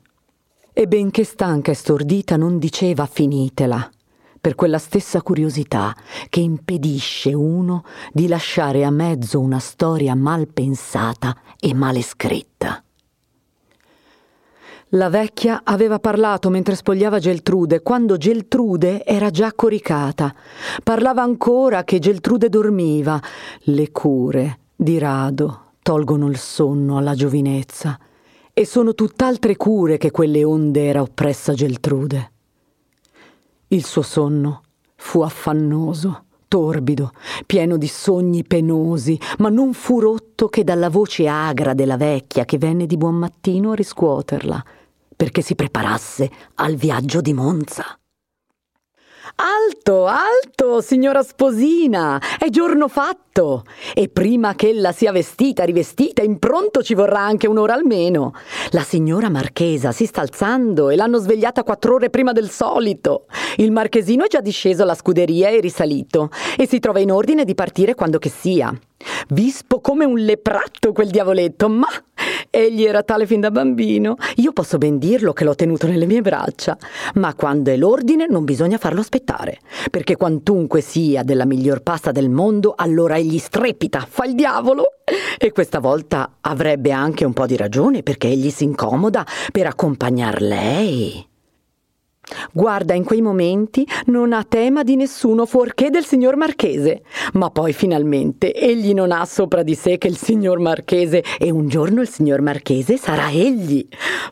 [0.73, 3.89] E benché stanca e stordita non diceva finitela,
[4.41, 5.95] per quella stessa curiosità
[6.27, 12.82] che impedisce uno di lasciare a mezzo una storia mal pensata e male scritta.
[14.95, 20.32] La vecchia aveva parlato mentre spogliava Geltrude, quando Geltrude era già coricata.
[20.84, 23.19] Parlava ancora che Geltrude dormiva.
[23.62, 27.97] Le cure, di rado, tolgono il sonno alla giovinezza.
[28.53, 32.32] E sono tutt'altre cure che quelle onde era oppressa Geltrude.
[33.69, 34.62] Il suo sonno
[34.95, 37.13] fu affannoso, torbido,
[37.47, 42.60] pieno di sogni penosi, ma non fu rotto che dalla voce agra della vecchia che
[42.60, 44.63] venne di buon mattino a riscuoterla
[45.15, 47.97] perché si preparasse al viaggio di Monza.
[49.36, 53.63] Alto, alto, signora sposina, è giorno fatto.
[53.95, 58.34] E prima che ella sia vestita, rivestita, in pronto ci vorrà anche un'ora almeno.
[58.71, 63.26] La signora marchesa si sta alzando e l'hanno svegliata quattro ore prima del solito.
[63.58, 67.56] Il marchesino è già disceso alla scuderia e risalito, e si trova in ordine di
[67.56, 68.71] partire quando che sia.
[69.30, 71.88] Vispo come un lepratto quel diavoletto, ma
[72.55, 74.15] egli era tale fin da bambino.
[74.35, 76.77] Io posso ben dirlo che l'ho tenuto nelle mie braccia,
[77.15, 82.29] ma quando è l'ordine non bisogna farlo aspettare, perché quantunque sia della miglior pasta del
[82.29, 84.83] mondo, allora egli strepita, fa il diavolo.
[85.37, 90.39] E questa volta avrebbe anche un po' di ragione, perché egli si incomoda per accompagnar
[90.39, 91.31] lei.
[92.51, 97.01] Guarda, in quei momenti non ha tema di nessuno fuorché del signor Marchese.
[97.33, 101.67] Ma poi finalmente egli non ha sopra di sé che il signor Marchese e un
[101.67, 103.86] giorno il signor Marchese sarà egli.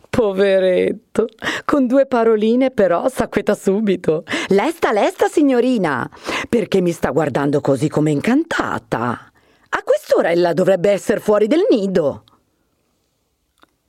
[0.10, 1.28] Poveretto.
[1.66, 4.24] Con due paroline però s'acqueta subito.
[4.50, 6.10] Lesta, lesta, signorina,
[6.48, 9.32] perché mi sta guardando così come incantata.
[9.74, 12.24] A quest'ora ella dovrebbe essere fuori del nido.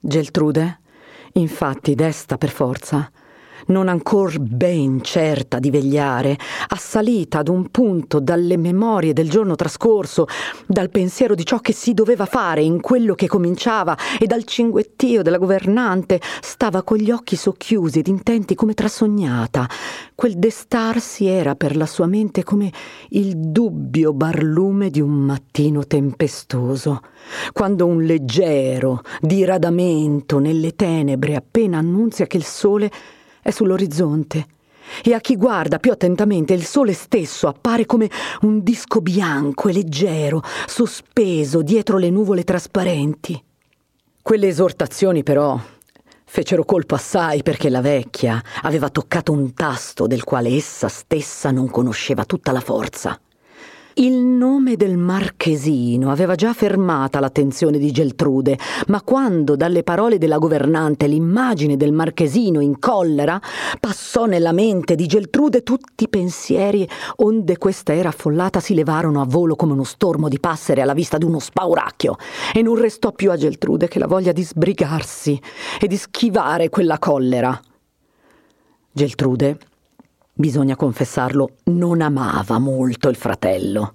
[0.00, 0.80] Geltrude,
[1.34, 3.11] infatti, desta per forza
[3.66, 6.36] non ancor ben certa di vegliare,
[6.68, 10.26] assalita ad un punto dalle memorie del giorno trascorso,
[10.66, 15.22] dal pensiero di ciò che si doveva fare in quello che cominciava e dal cinguettio
[15.22, 19.68] della governante, stava con gli occhi socchiusi ed intenti come trasognata.
[20.14, 22.70] Quel destarsi era per la sua mente come
[23.10, 27.00] il dubbio barlume di un mattino tempestoso,
[27.52, 32.90] quando un leggero diradamento nelle tenebre appena annunzia che il sole
[33.43, 34.47] è sull'orizzonte
[35.03, 38.11] e a chi guarda più attentamente il sole stesso appare come
[38.43, 43.43] un disco bianco e leggero, sospeso dietro le nuvole trasparenti.
[44.20, 45.59] Quelle esortazioni però
[46.24, 51.68] fecero colpo assai perché la vecchia aveva toccato un tasto del quale essa stessa non
[51.70, 53.18] conosceva tutta la forza.
[53.97, 60.38] Il nome del marchesino aveva già fermata l'attenzione di Geltrude, ma quando dalle parole della
[60.38, 63.38] governante l'immagine del marchesino in collera
[63.78, 69.26] passò nella mente di Geltrude tutti i pensieri onde questa era affollata si levarono a
[69.26, 72.16] volo come uno stormo di passere alla vista di uno spauracchio
[72.55, 75.38] e non restò più a Geltrude che la voglia di sbrigarsi
[75.78, 77.61] e di schivare quella collera.
[78.90, 79.59] Geltrude
[80.33, 83.95] bisogna confessarlo, non amava molto il fratello.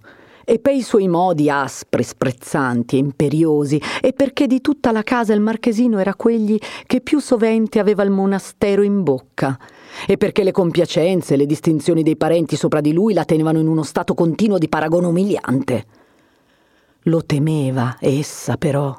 [0.50, 5.34] E per i suoi modi aspri, sprezzanti e imperiosi, e perché di tutta la casa
[5.34, 9.60] il marchesino era quegli che più sovente aveva il monastero in bocca,
[10.06, 13.68] e perché le compiacenze e le distinzioni dei parenti sopra di lui la tenevano in
[13.68, 15.86] uno stato continuo di paragone umiliante.
[17.04, 18.98] Lo temeva essa, però,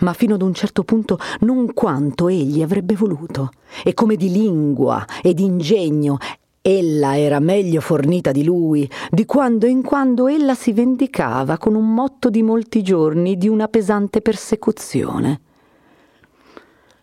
[0.00, 3.52] ma fino ad un certo punto non quanto egli avrebbe voluto,
[3.82, 6.18] e come di lingua e di ingegno
[6.66, 11.92] Ella era meglio fornita di lui, di quando in quando ella si vendicava con un
[11.92, 15.40] motto di molti giorni di una pesante persecuzione.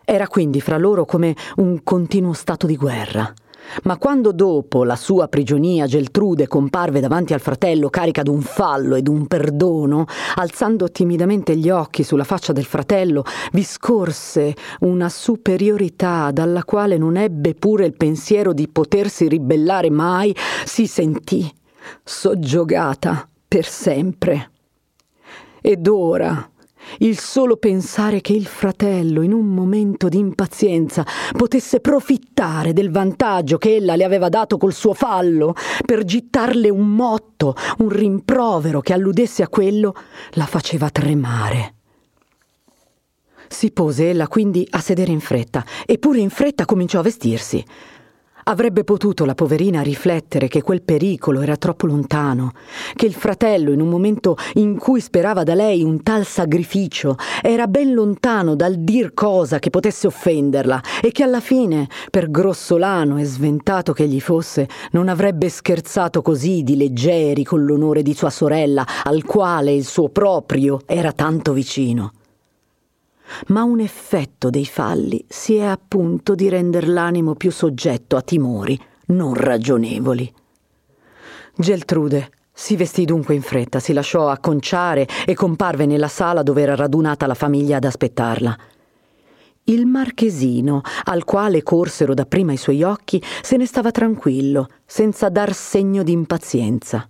[0.04, 3.32] Era quindi fra loro come un continuo stato di guerra.
[3.84, 9.02] Ma quando dopo la sua prigionia Geltrude comparve davanti al fratello carica d'un fallo e
[9.02, 10.06] d'un perdono,
[10.36, 17.16] alzando timidamente gli occhi sulla faccia del fratello, vi scorse una superiorità dalla quale non
[17.16, 20.34] ebbe pure il pensiero di potersi ribellare mai,
[20.64, 21.50] si sentì
[22.04, 24.50] soggiogata per sempre.
[25.60, 26.50] Ed ora,
[26.98, 31.04] il solo pensare che il fratello, in un momento di impazienza,
[31.36, 35.54] potesse profittare del vantaggio che ella le aveva dato col suo fallo
[35.84, 39.94] per gittarle un motto, un rimprovero che alludesse a quello,
[40.32, 41.74] la faceva tremare.
[43.48, 47.64] Si pose ella quindi a sedere in fretta, e pure in fretta cominciò a vestirsi.
[48.44, 52.52] Avrebbe potuto la poverina riflettere che quel pericolo era troppo lontano,
[52.94, 57.68] che il fratello, in un momento in cui sperava da lei un tal sacrificio, era
[57.68, 63.24] ben lontano dal dir cosa che potesse offenderla e che alla fine, per grossolano e
[63.24, 68.84] sventato che gli fosse, non avrebbe scherzato così di leggeri con l'onore di sua sorella,
[69.04, 72.12] al quale il suo proprio era tanto vicino
[73.48, 78.78] ma un effetto dei falli si è appunto di render l'animo più soggetto a timori
[79.06, 80.32] non ragionevoli.
[81.56, 86.74] Geltrude si vestì dunque in fretta, si lasciò acconciare e comparve nella sala dove era
[86.74, 88.56] radunata la famiglia ad aspettarla.
[89.64, 95.54] Il marchesino, al quale corsero dapprima i suoi occhi, se ne stava tranquillo, senza dar
[95.54, 97.08] segno di impazienza.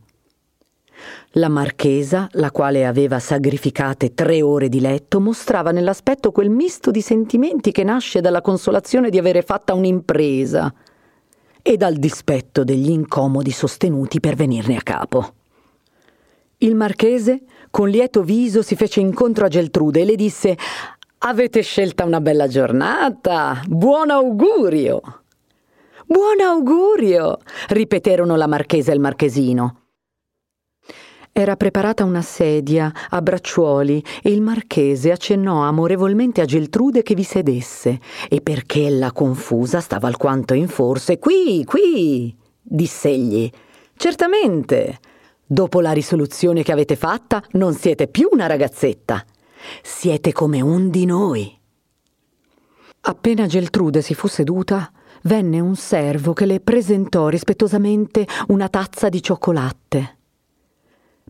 [1.32, 7.00] La marchesa, la quale aveva sacrificate tre ore di letto, mostrava nell'aspetto quel misto di
[7.00, 10.72] sentimenti che nasce dalla consolazione di avere fatta un'impresa
[11.62, 15.34] e dal dispetto degli incomodi sostenuti per venirne a capo.
[16.59, 20.57] Il marchese, con lieto viso, si fece incontro a Geltrude e le disse
[21.24, 23.62] Avete scelta una bella giornata.
[23.66, 25.00] Buon augurio.
[26.05, 27.38] Buon augurio,
[27.68, 29.82] ripeterono la marchesa e il marchesino.
[31.35, 37.22] Era preparata una sedia a bracciuoli e il marchese accennò amorevolmente a Geltrude che vi
[37.22, 41.18] sedesse e perché la confusa stava alquanto in forse.
[41.18, 43.51] Qui, qui, diss'egli.
[43.97, 44.99] Certamente.
[45.47, 49.24] Dopo la risoluzione che avete fatta, non siete più una ragazzetta.
[49.83, 51.59] Siete come un di noi.
[53.05, 59.22] Appena Geltrude si fu seduta, venne un servo che le presentò rispettosamente una tazza di
[59.22, 60.18] cioccolatte.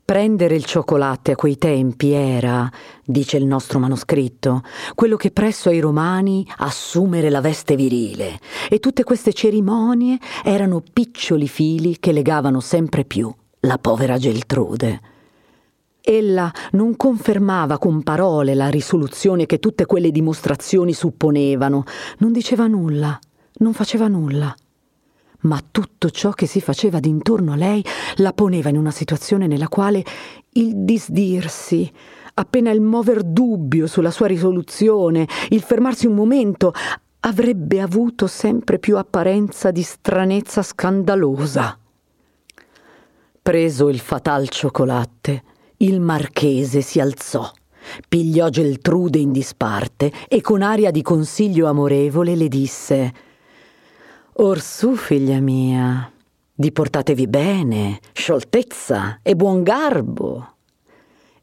[0.04, 2.68] Prendere il cioccolatte a quei tempi era,
[3.04, 4.62] dice il nostro manoscritto,
[4.94, 8.38] quello che presso ai romani assumere la veste virile,
[8.68, 15.00] e tutte queste cerimonie erano piccioli fili che legavano sempre più la povera Geltrude.
[16.00, 21.84] Ella non confermava con parole la risoluzione che tutte quelle dimostrazioni supponevano,
[22.18, 23.16] non diceva nulla,
[23.58, 24.52] non faceva nulla
[25.42, 27.84] ma tutto ciò che si faceva d'intorno a lei
[28.16, 30.04] la poneva in una situazione nella quale
[30.52, 31.90] il disdirsi,
[32.34, 36.72] appena il mover dubbio sulla sua risoluzione, il fermarsi un momento,
[37.20, 41.78] avrebbe avuto sempre più apparenza di stranezza scandalosa.
[43.40, 45.42] Preso il fatal cioccolatte,
[45.78, 47.50] il marchese si alzò,
[48.08, 53.12] pigliò Geltrude in disparte e con aria di consiglio amorevole le disse
[54.34, 56.10] Orsù, figlia mia,
[56.54, 60.54] diportatevi bene, scioltezza e buon garbo.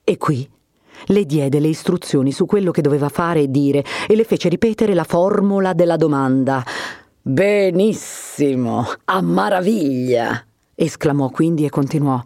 [0.03, 0.49] E qui
[1.05, 4.95] le diede le istruzioni su quello che doveva fare e dire e le fece ripetere
[4.95, 6.63] la formula della domanda.
[7.21, 10.43] Benissimo, a maraviglia!
[10.73, 12.19] esclamò quindi e continuò.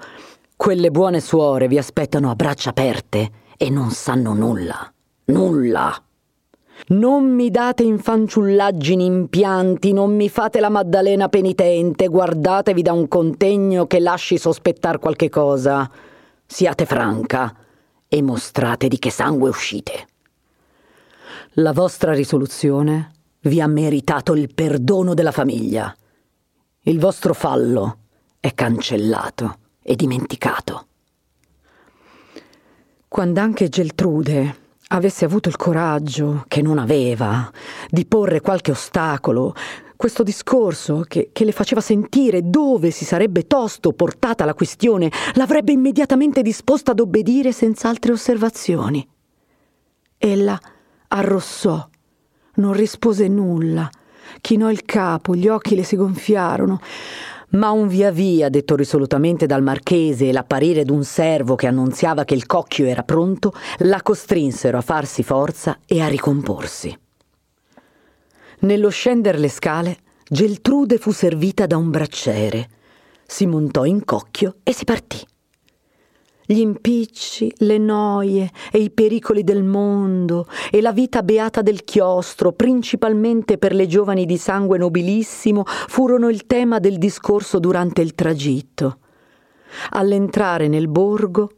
[0.55, 4.93] Quelle buone suore vi aspettano a braccia aperte e non sanno nulla.
[5.25, 6.02] Nulla.
[6.87, 13.87] Non mi date infanciullaggini impianti, non mi fate la Maddalena penitente, guardatevi da un contegno
[13.87, 15.89] che lasci sospettar qualche cosa.
[16.45, 17.55] Siate franca
[18.07, 20.07] e mostrate di che sangue uscite.
[21.53, 23.11] La vostra risoluzione
[23.41, 25.95] vi ha meritato il perdono della famiglia.
[26.81, 27.97] Il vostro fallo
[28.39, 30.87] è cancellato e dimenticato.
[33.07, 34.61] Quando anche Geltrude
[34.95, 37.49] avesse avuto il coraggio, che non aveva,
[37.89, 39.55] di porre qualche ostacolo,
[39.95, 45.71] questo discorso che, che, le faceva sentire dove si sarebbe tosto portata la questione, l'avrebbe
[45.71, 49.07] immediatamente disposta ad obbedire senza altre osservazioni.
[50.17, 50.59] Ella
[51.07, 51.87] arrossò,
[52.55, 53.89] non rispose nulla,
[54.41, 56.79] chinò il capo, gli occhi le si gonfiarono
[57.53, 62.33] ma un via via detto risolutamente dal marchese e l'apparire d'un servo che annunziava che
[62.33, 66.97] il cocchio era pronto, la costrinsero a farsi forza e a ricomporsi.
[68.59, 69.97] Nello scendere le scale,
[70.27, 72.69] Geltrude fu servita da un bracciere.
[73.25, 75.19] Si montò in cocchio e si partì.
[76.45, 82.51] Gli impicci, le noie e i pericoli del mondo e la vita beata del chiostro,
[82.51, 88.97] principalmente per le giovani di sangue nobilissimo, furono il tema del discorso durante il tragitto.
[89.91, 91.49] All'entrare nel borgo,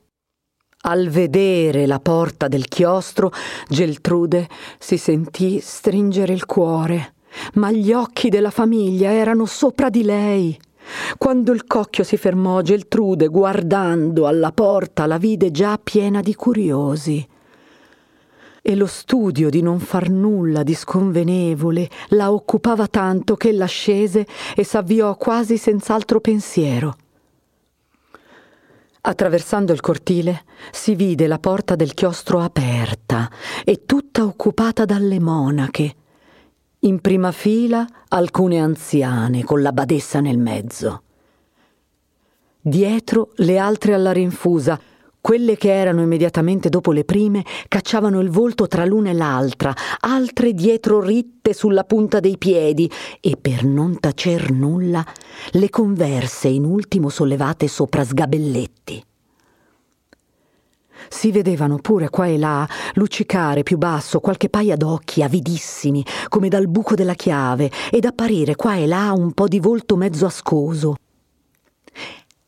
[0.81, 3.31] al vedere la porta del chiostro,
[3.67, 7.15] Geltrude si sentì stringere il cuore,
[7.53, 10.57] ma gli occhi della famiglia erano sopra di lei.
[11.17, 17.27] Quando il cocchio si fermò, Geltrude, guardando alla porta, la vide già piena di curiosi.
[18.61, 24.25] E lo studio di non far nulla di sconvenevole la occupava tanto che ella scese
[24.55, 26.95] e s'avviò quasi senz'altro pensiero.
[29.01, 33.29] Attraversando il cortile si vide la porta del chiostro aperta
[33.63, 35.95] e tutta occupata dalle monache
[36.85, 41.01] in prima fila alcune anziane con la badessa nel mezzo.
[42.61, 44.79] Dietro le altre alla rinfusa,
[45.19, 50.53] quelle che erano immediatamente dopo le prime cacciavano il volto tra l'una e l'altra, altre
[50.53, 55.03] dietro ritte sulla punta dei piedi e per non tacer nulla
[55.51, 59.03] le converse in ultimo sollevate sopra sgabelletti.
[61.09, 66.67] Si vedevano pure qua e là luccicare più basso qualche paia d'occhi avidissimi, come dal
[66.67, 70.95] buco della chiave, ed apparire qua e là un po' di volto mezzo ascoso.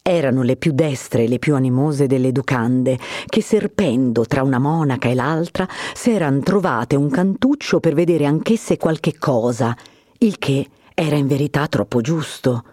[0.01, 5.09] Erano le più destre e le più animose delle educande, che serpendo tra una monaca
[5.09, 9.75] e l'altra s'eran trovate un cantuccio per vedere anch'esse qualche cosa,
[10.19, 12.63] il che era in verità troppo giusto.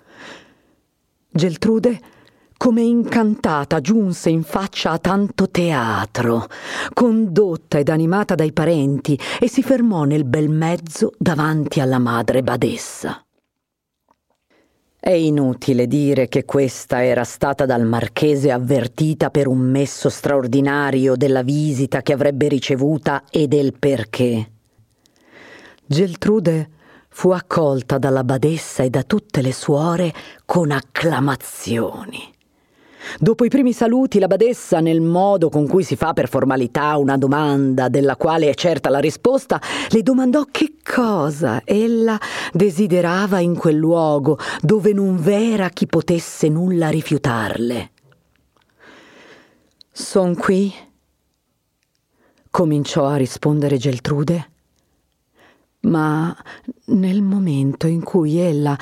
[1.28, 2.01] Geltrude
[2.64, 6.48] come incantata giunse in faccia a tanto teatro,
[6.94, 13.22] condotta ed animata dai parenti, e si fermò nel bel mezzo davanti alla madre badessa.
[14.98, 21.42] È inutile dire che questa era stata dal marchese avvertita per un messo straordinario della
[21.42, 24.52] visita che avrebbe ricevuta e del perché.
[25.84, 26.70] Geltrude
[27.10, 30.14] fu accolta dalla badessa e da tutte le suore
[30.46, 32.32] con acclamazioni.
[33.18, 37.16] Dopo i primi saluti, la badessa, nel modo con cui si fa per formalità una
[37.16, 42.18] domanda della quale è certa la risposta, le domandò che cosa ella
[42.52, 47.90] desiderava in quel luogo dove non v'era chi potesse nulla rifiutarle.
[49.92, 50.72] Son qui,
[52.50, 54.50] cominciò a rispondere Geltrude,
[55.80, 56.36] ma
[56.86, 58.76] nel momento in cui ella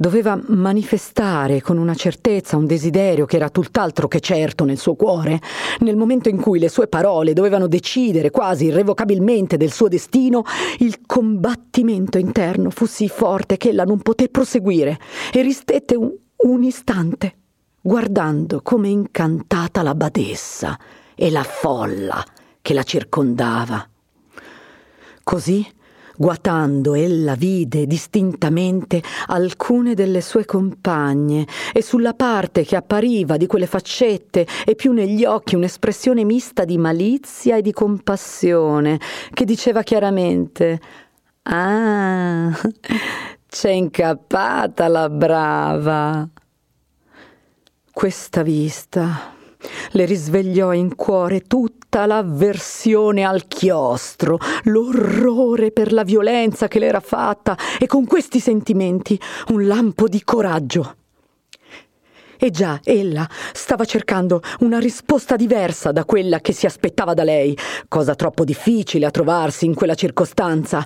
[0.00, 5.40] Doveva manifestare con una certezza un desiderio che era tutt'altro che certo nel suo cuore,
[5.80, 10.44] nel momento in cui le sue parole dovevano decidere quasi irrevocabilmente del suo destino,
[10.78, 15.00] il combattimento interno fu sì forte che ella non poté proseguire
[15.32, 17.34] e ristette un, un istante,
[17.80, 20.78] guardando come incantata la badessa
[21.16, 22.24] e la folla
[22.62, 23.84] che la circondava.
[25.24, 25.66] Così
[26.20, 33.68] Guatando ella vide distintamente alcune delle sue compagne e sulla parte che appariva di quelle
[33.68, 38.98] faccette e più negli occhi un'espressione mista di malizia e di compassione
[39.32, 40.80] che diceva chiaramente
[41.42, 42.50] Ah,
[43.46, 46.28] c'è incappata la brava.
[47.92, 49.34] Questa vista
[49.92, 51.42] le risvegliò in cuore
[51.88, 58.40] tutta l'avversione al chiostro, l'orrore per la violenza che le era fatta e con questi
[58.40, 59.18] sentimenti
[59.48, 60.96] un lampo di coraggio.
[62.36, 67.56] E già ella stava cercando una risposta diversa da quella che si aspettava da lei,
[67.88, 70.84] cosa troppo difficile a trovarsi in quella circostanza.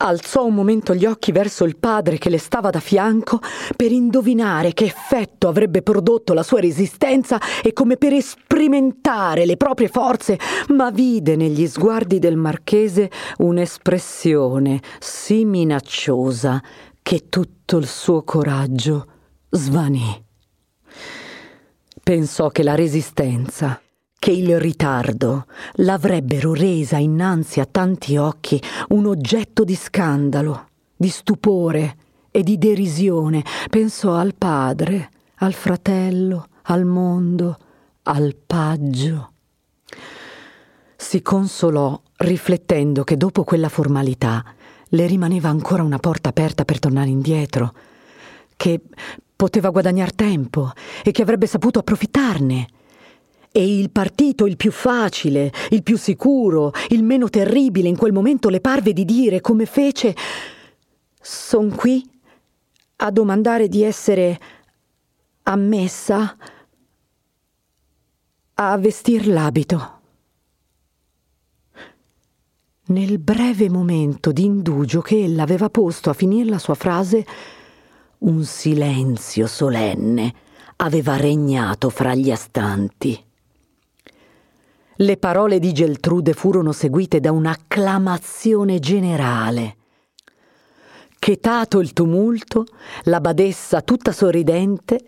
[0.00, 3.40] Alzò un momento gli occhi verso il padre che le stava da fianco
[3.76, 9.88] per indovinare che effetto avrebbe prodotto la sua resistenza e come per sperimentare le proprie
[9.88, 10.38] forze,
[10.68, 16.62] ma vide negli sguardi del marchese un'espressione sì minacciosa
[17.02, 19.06] che tutto il suo coraggio
[19.50, 20.24] svanì.
[22.00, 23.80] Pensò che la resistenza,
[24.18, 25.46] che il ritardo
[25.76, 31.96] l'avrebbero resa innanzi a tanti occhi un oggetto di scandalo, di stupore
[32.30, 33.44] e di derisione.
[33.70, 37.58] Pensò al padre, al fratello, al mondo,
[38.02, 39.32] al paggio.
[40.96, 44.44] Si consolò riflettendo che dopo quella formalità
[44.92, 47.72] le rimaneva ancora una porta aperta per tornare indietro,
[48.56, 48.80] che
[49.36, 50.72] poteva guadagnar tempo
[51.04, 52.66] e che avrebbe saputo approfittarne.
[53.58, 58.50] E il partito il più facile, il più sicuro, il meno terribile in quel momento
[58.50, 60.14] le parve di dire come fece
[61.20, 62.08] Son qui
[62.98, 64.38] a domandare di essere
[65.42, 66.36] ammessa
[68.54, 70.00] a vestir l'abito.
[72.86, 77.26] Nel breve momento di indugio che ella aveva posto a finire la sua frase,
[78.18, 80.32] un silenzio solenne
[80.76, 83.26] aveva regnato fra gli astanti.
[85.00, 89.76] Le parole di Geltrude furono seguite da un'acclamazione generale.
[91.20, 92.64] Chetato il tumulto,
[93.04, 94.98] la badessa, tutta sorridente,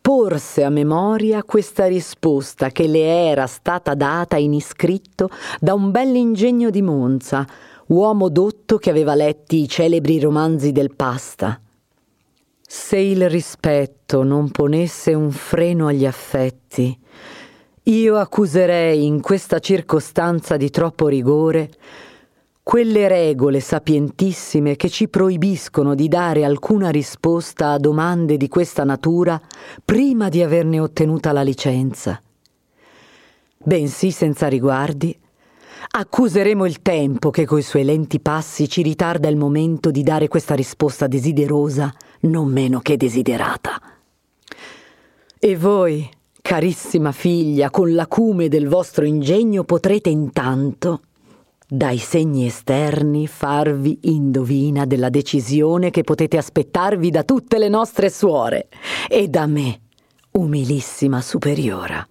[0.00, 5.30] porse a memoria questa risposta che le era stata data in iscritto
[5.60, 7.46] da un bell'ingegno di Monza,
[7.86, 11.60] uomo dotto che aveva letti i celebri romanzi del Pasta.
[12.66, 16.98] Se il rispetto non ponesse un freno agli affetti,
[17.88, 21.70] io accuserei in questa circostanza di troppo rigore
[22.60, 29.40] quelle regole sapientissime che ci proibiscono di dare alcuna risposta a domande di questa natura
[29.84, 32.20] prima di averne ottenuta la licenza.
[33.56, 35.16] Bensì senza riguardi,
[35.92, 40.56] accuseremo il tempo che coi suoi lenti passi ci ritarda il momento di dare questa
[40.56, 43.80] risposta desiderosa non meno che desiderata.
[45.38, 46.10] E voi,
[46.46, 51.00] carissima figlia, con l'acume del vostro ingegno potrete intanto
[51.66, 58.68] dai segni esterni farvi indovina della decisione che potete aspettarvi da tutte le nostre suore
[59.08, 59.80] e da me,
[60.32, 62.06] umilissima superiora.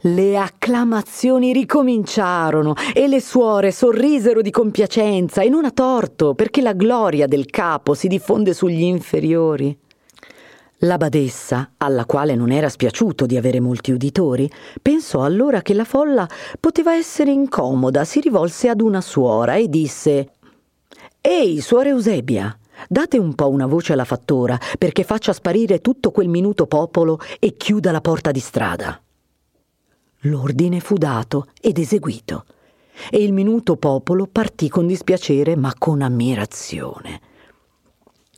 [0.00, 6.72] Le acclamazioni ricominciarono e le suore sorrisero di compiacenza e non a torto, perché la
[6.72, 9.78] gloria del capo si diffonde sugli inferiori.
[10.80, 14.50] La badessa, alla quale non era spiaciuto di avere molti uditori,
[14.82, 16.28] pensò allora che la folla
[16.60, 20.32] poteva essere incomoda, si rivolse ad una suora e disse
[21.22, 22.54] Ehi, suora Eusebia,
[22.90, 27.56] date un po' una voce alla fattora perché faccia sparire tutto quel minuto popolo e
[27.56, 29.00] chiuda la porta di strada.
[30.20, 32.44] L'ordine fu dato ed eseguito,
[33.10, 37.20] e il minuto popolo partì con dispiacere ma con ammirazione.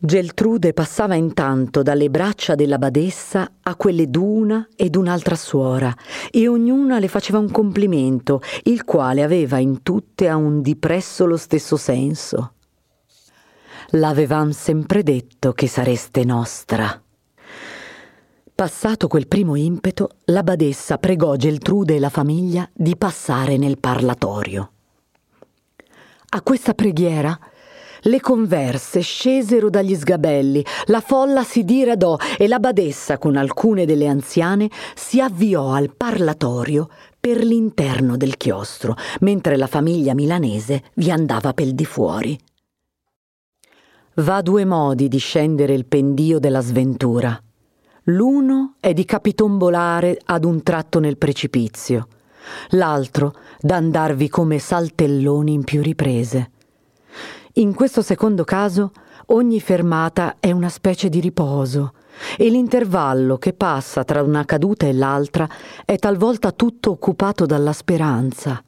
[0.00, 5.92] Geltrude passava intanto dalle braccia della badessa a quelle d'una e d'un'altra suora,
[6.30, 11.26] e ognuna le faceva un complimento, il quale aveva in tutte a un di presso
[11.26, 12.52] lo stesso senso.
[13.92, 17.02] L'avevam sempre detto che sareste nostra.
[18.54, 24.70] Passato quel primo impeto, la badessa pregò Geltrude e la famiglia di passare nel parlatorio.
[26.30, 27.38] A questa preghiera
[28.02, 34.06] le converse scesero dagli sgabelli, la folla si diradò e la badessa con alcune delle
[34.06, 36.88] anziane si avviò al parlatorio
[37.18, 42.38] per l'interno del chiostro, mentre la famiglia milanese vi andava pel di fuori.
[44.14, 47.40] Va due modi di scendere il pendio della sventura.
[48.04, 52.08] L'uno è di capitombolare ad un tratto nel precipizio,
[52.70, 56.50] l'altro d'andarvi come saltelloni in più riprese.
[57.58, 58.92] In questo secondo caso
[59.26, 61.92] ogni fermata è una specie di riposo
[62.36, 65.48] e l'intervallo che passa tra una caduta e l'altra
[65.84, 68.62] è talvolta tutto occupato dalla speranza.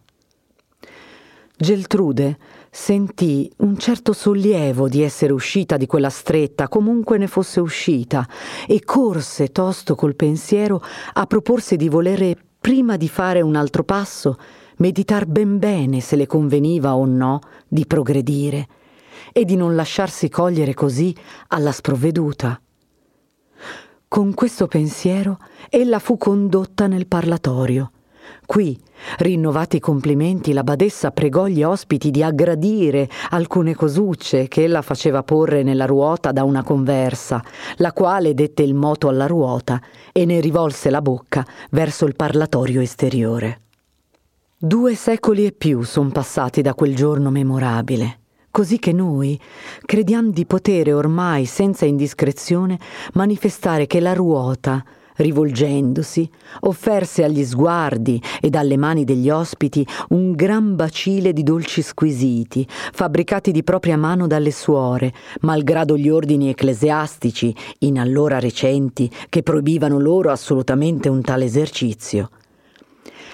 [1.57, 2.37] Geltrude
[2.69, 8.27] sentì un certo sollievo di essere uscita di quella stretta, comunque ne fosse uscita,
[8.67, 10.83] e corse tosto col pensiero
[11.13, 14.37] a proporsi di volere, prima di fare un altro passo,
[14.79, 17.39] meditar ben bene se le conveniva o no
[17.69, 18.67] di progredire
[19.33, 21.15] e di non lasciarsi cogliere così
[21.49, 22.61] alla sprovveduta.
[24.09, 27.93] Con questo pensiero ella fu condotta nel parlatorio.
[28.45, 28.77] Qui,
[29.19, 35.23] rinnovati i complimenti, la badessa pregò gli ospiti di aggradire alcune cosucce che ella faceva
[35.23, 37.41] porre nella ruota da una conversa,
[37.77, 42.81] la quale dette il moto alla ruota e ne rivolse la bocca verso il parlatorio
[42.81, 43.61] esteriore.
[44.59, 48.19] Due secoli e più sono passati da quel giorno memorabile
[48.51, 49.39] così che noi
[49.85, 52.79] crediamo di potere ormai senza indiscrezione
[53.13, 54.85] manifestare che la ruota,
[55.17, 56.29] rivolgendosi,
[56.61, 63.53] offerse agli sguardi ed alle mani degli ospiti un gran bacile di dolci squisiti, fabbricati
[63.53, 70.31] di propria mano dalle suore, malgrado gli ordini ecclesiastici, in allora recenti, che proibivano loro
[70.31, 72.31] assolutamente un tale esercizio.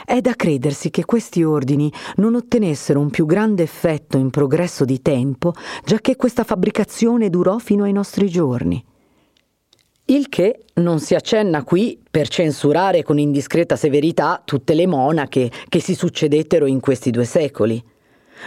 [0.05, 5.01] È da credersi che questi ordini non ottenessero un più grande effetto in progresso di
[5.01, 5.53] tempo,
[5.85, 8.85] giacché questa fabbricazione durò fino ai nostri giorni.
[10.09, 15.81] Il che non si accenna qui per censurare con indiscreta severità tutte le monache che
[15.81, 17.83] si succedettero in questi due secoli.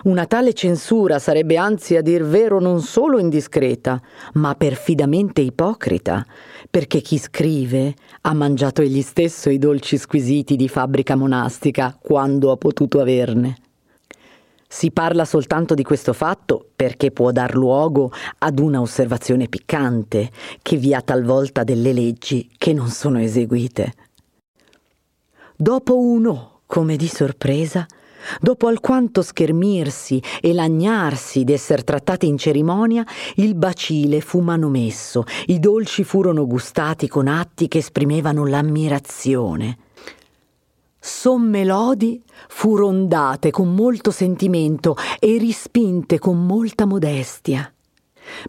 [0.03, 4.01] Una tale censura sarebbe anzi a dir vero non solo indiscreta,
[4.35, 6.25] ma perfidamente ipocrita,
[6.69, 12.57] perché chi scrive ha mangiato egli stesso i dolci squisiti di fabbrica monastica quando ha
[12.57, 13.57] potuto averne.
[14.67, 20.29] Si parla soltanto di questo fatto perché può dar luogo ad una osservazione piccante
[20.61, 23.93] che vi ha talvolta delle leggi che non sono eseguite.
[25.55, 27.85] Dopo uno, come di sorpresa,
[28.39, 33.05] Dopo alquanto schermirsi e lagnarsi d'esser trattati in cerimonia,
[33.35, 39.77] il bacile fu manomesso, i dolci furono gustati con atti che esprimevano l'ammirazione.
[40.99, 47.71] Somme lodi furono date con molto sentimento e rispinte con molta modestia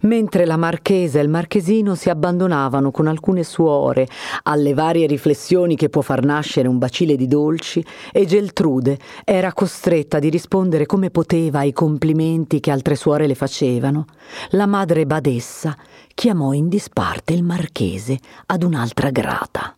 [0.03, 4.07] mentre la marchesa e il marchesino si abbandonavano con alcune suore
[4.45, 10.19] alle varie riflessioni che può far nascere un bacile di dolci, e Geltrude era costretta
[10.19, 14.05] di rispondere come poteva ai complimenti che altre suore le facevano,
[14.51, 15.77] la madre badessa
[16.15, 19.75] chiamò in disparte il marchese ad un'altra grata.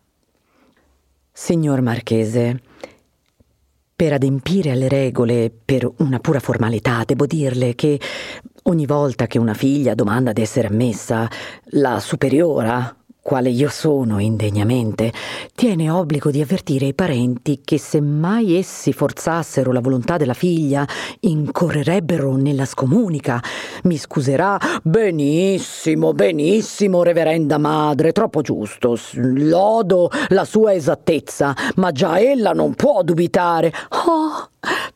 [1.31, 2.61] Signor marchese,
[3.95, 7.99] per adempiere alle regole, per una pura formalità, devo dirle che
[8.63, 11.29] ogni volta che una figlia domanda di essere ammessa,
[11.71, 15.11] la superiora quale io sono indegnamente,
[15.55, 20.85] tiene obbligo di avvertire i parenti che se mai essi forzassero la volontà della figlia,
[21.21, 23.41] incorrerebbero nella scomunica.
[23.83, 24.59] Mi scuserà?
[24.83, 28.97] Benissimo, benissimo, reverenda madre, troppo giusto.
[29.13, 33.71] Lodo la sua esattezza, ma già ella non può dubitare.
[34.05, 34.49] Oh,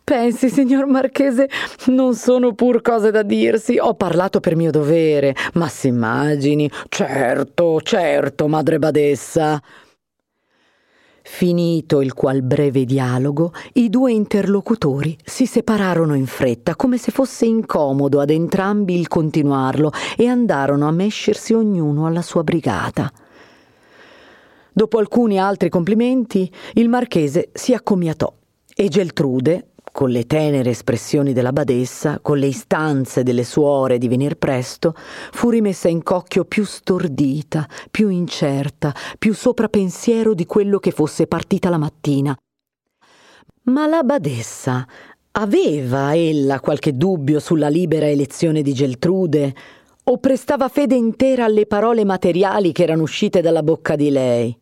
[0.03, 1.49] pensi, signor Marchese,
[1.87, 3.77] non sono pur cose da dirsi.
[3.77, 6.69] Ho parlato per mio dovere, ma si immagini.
[6.87, 9.61] Certo, certo madre badessa.
[11.21, 17.45] Finito il qual breve dialogo, i due interlocutori si separarono in fretta, come se fosse
[17.45, 23.11] incomodo ad entrambi il continuarlo, e andarono a mescersi ognuno alla sua brigata.
[24.71, 28.33] Dopo alcuni altri complimenti, il marchese si accomiatò
[28.79, 34.35] e Geltrude, con le tenere espressioni della badessa, con le istanze delle suore di venir
[34.35, 40.91] presto, fu rimessa in cocchio più stordita, più incerta, più sopra pensiero di quello che
[40.91, 42.37] fosse partita la mattina.
[43.63, 44.85] Ma la badessa
[45.31, 49.55] aveva ella qualche dubbio sulla libera elezione di Geltrude
[50.03, 54.55] o prestava fede intera alle parole materiali che erano uscite dalla bocca di lei?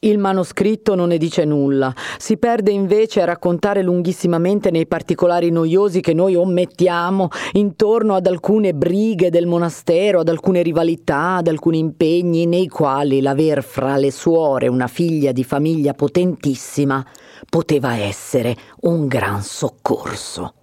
[0.00, 6.00] Il manoscritto non ne dice nulla, si perde invece a raccontare lunghissimamente nei particolari noiosi
[6.00, 12.46] che noi omettiamo intorno ad alcune brighe del monastero, ad alcune rivalità, ad alcuni impegni
[12.46, 17.04] nei quali l'aver fra le suore una figlia di famiglia potentissima
[17.48, 20.57] poteva essere un gran soccorso.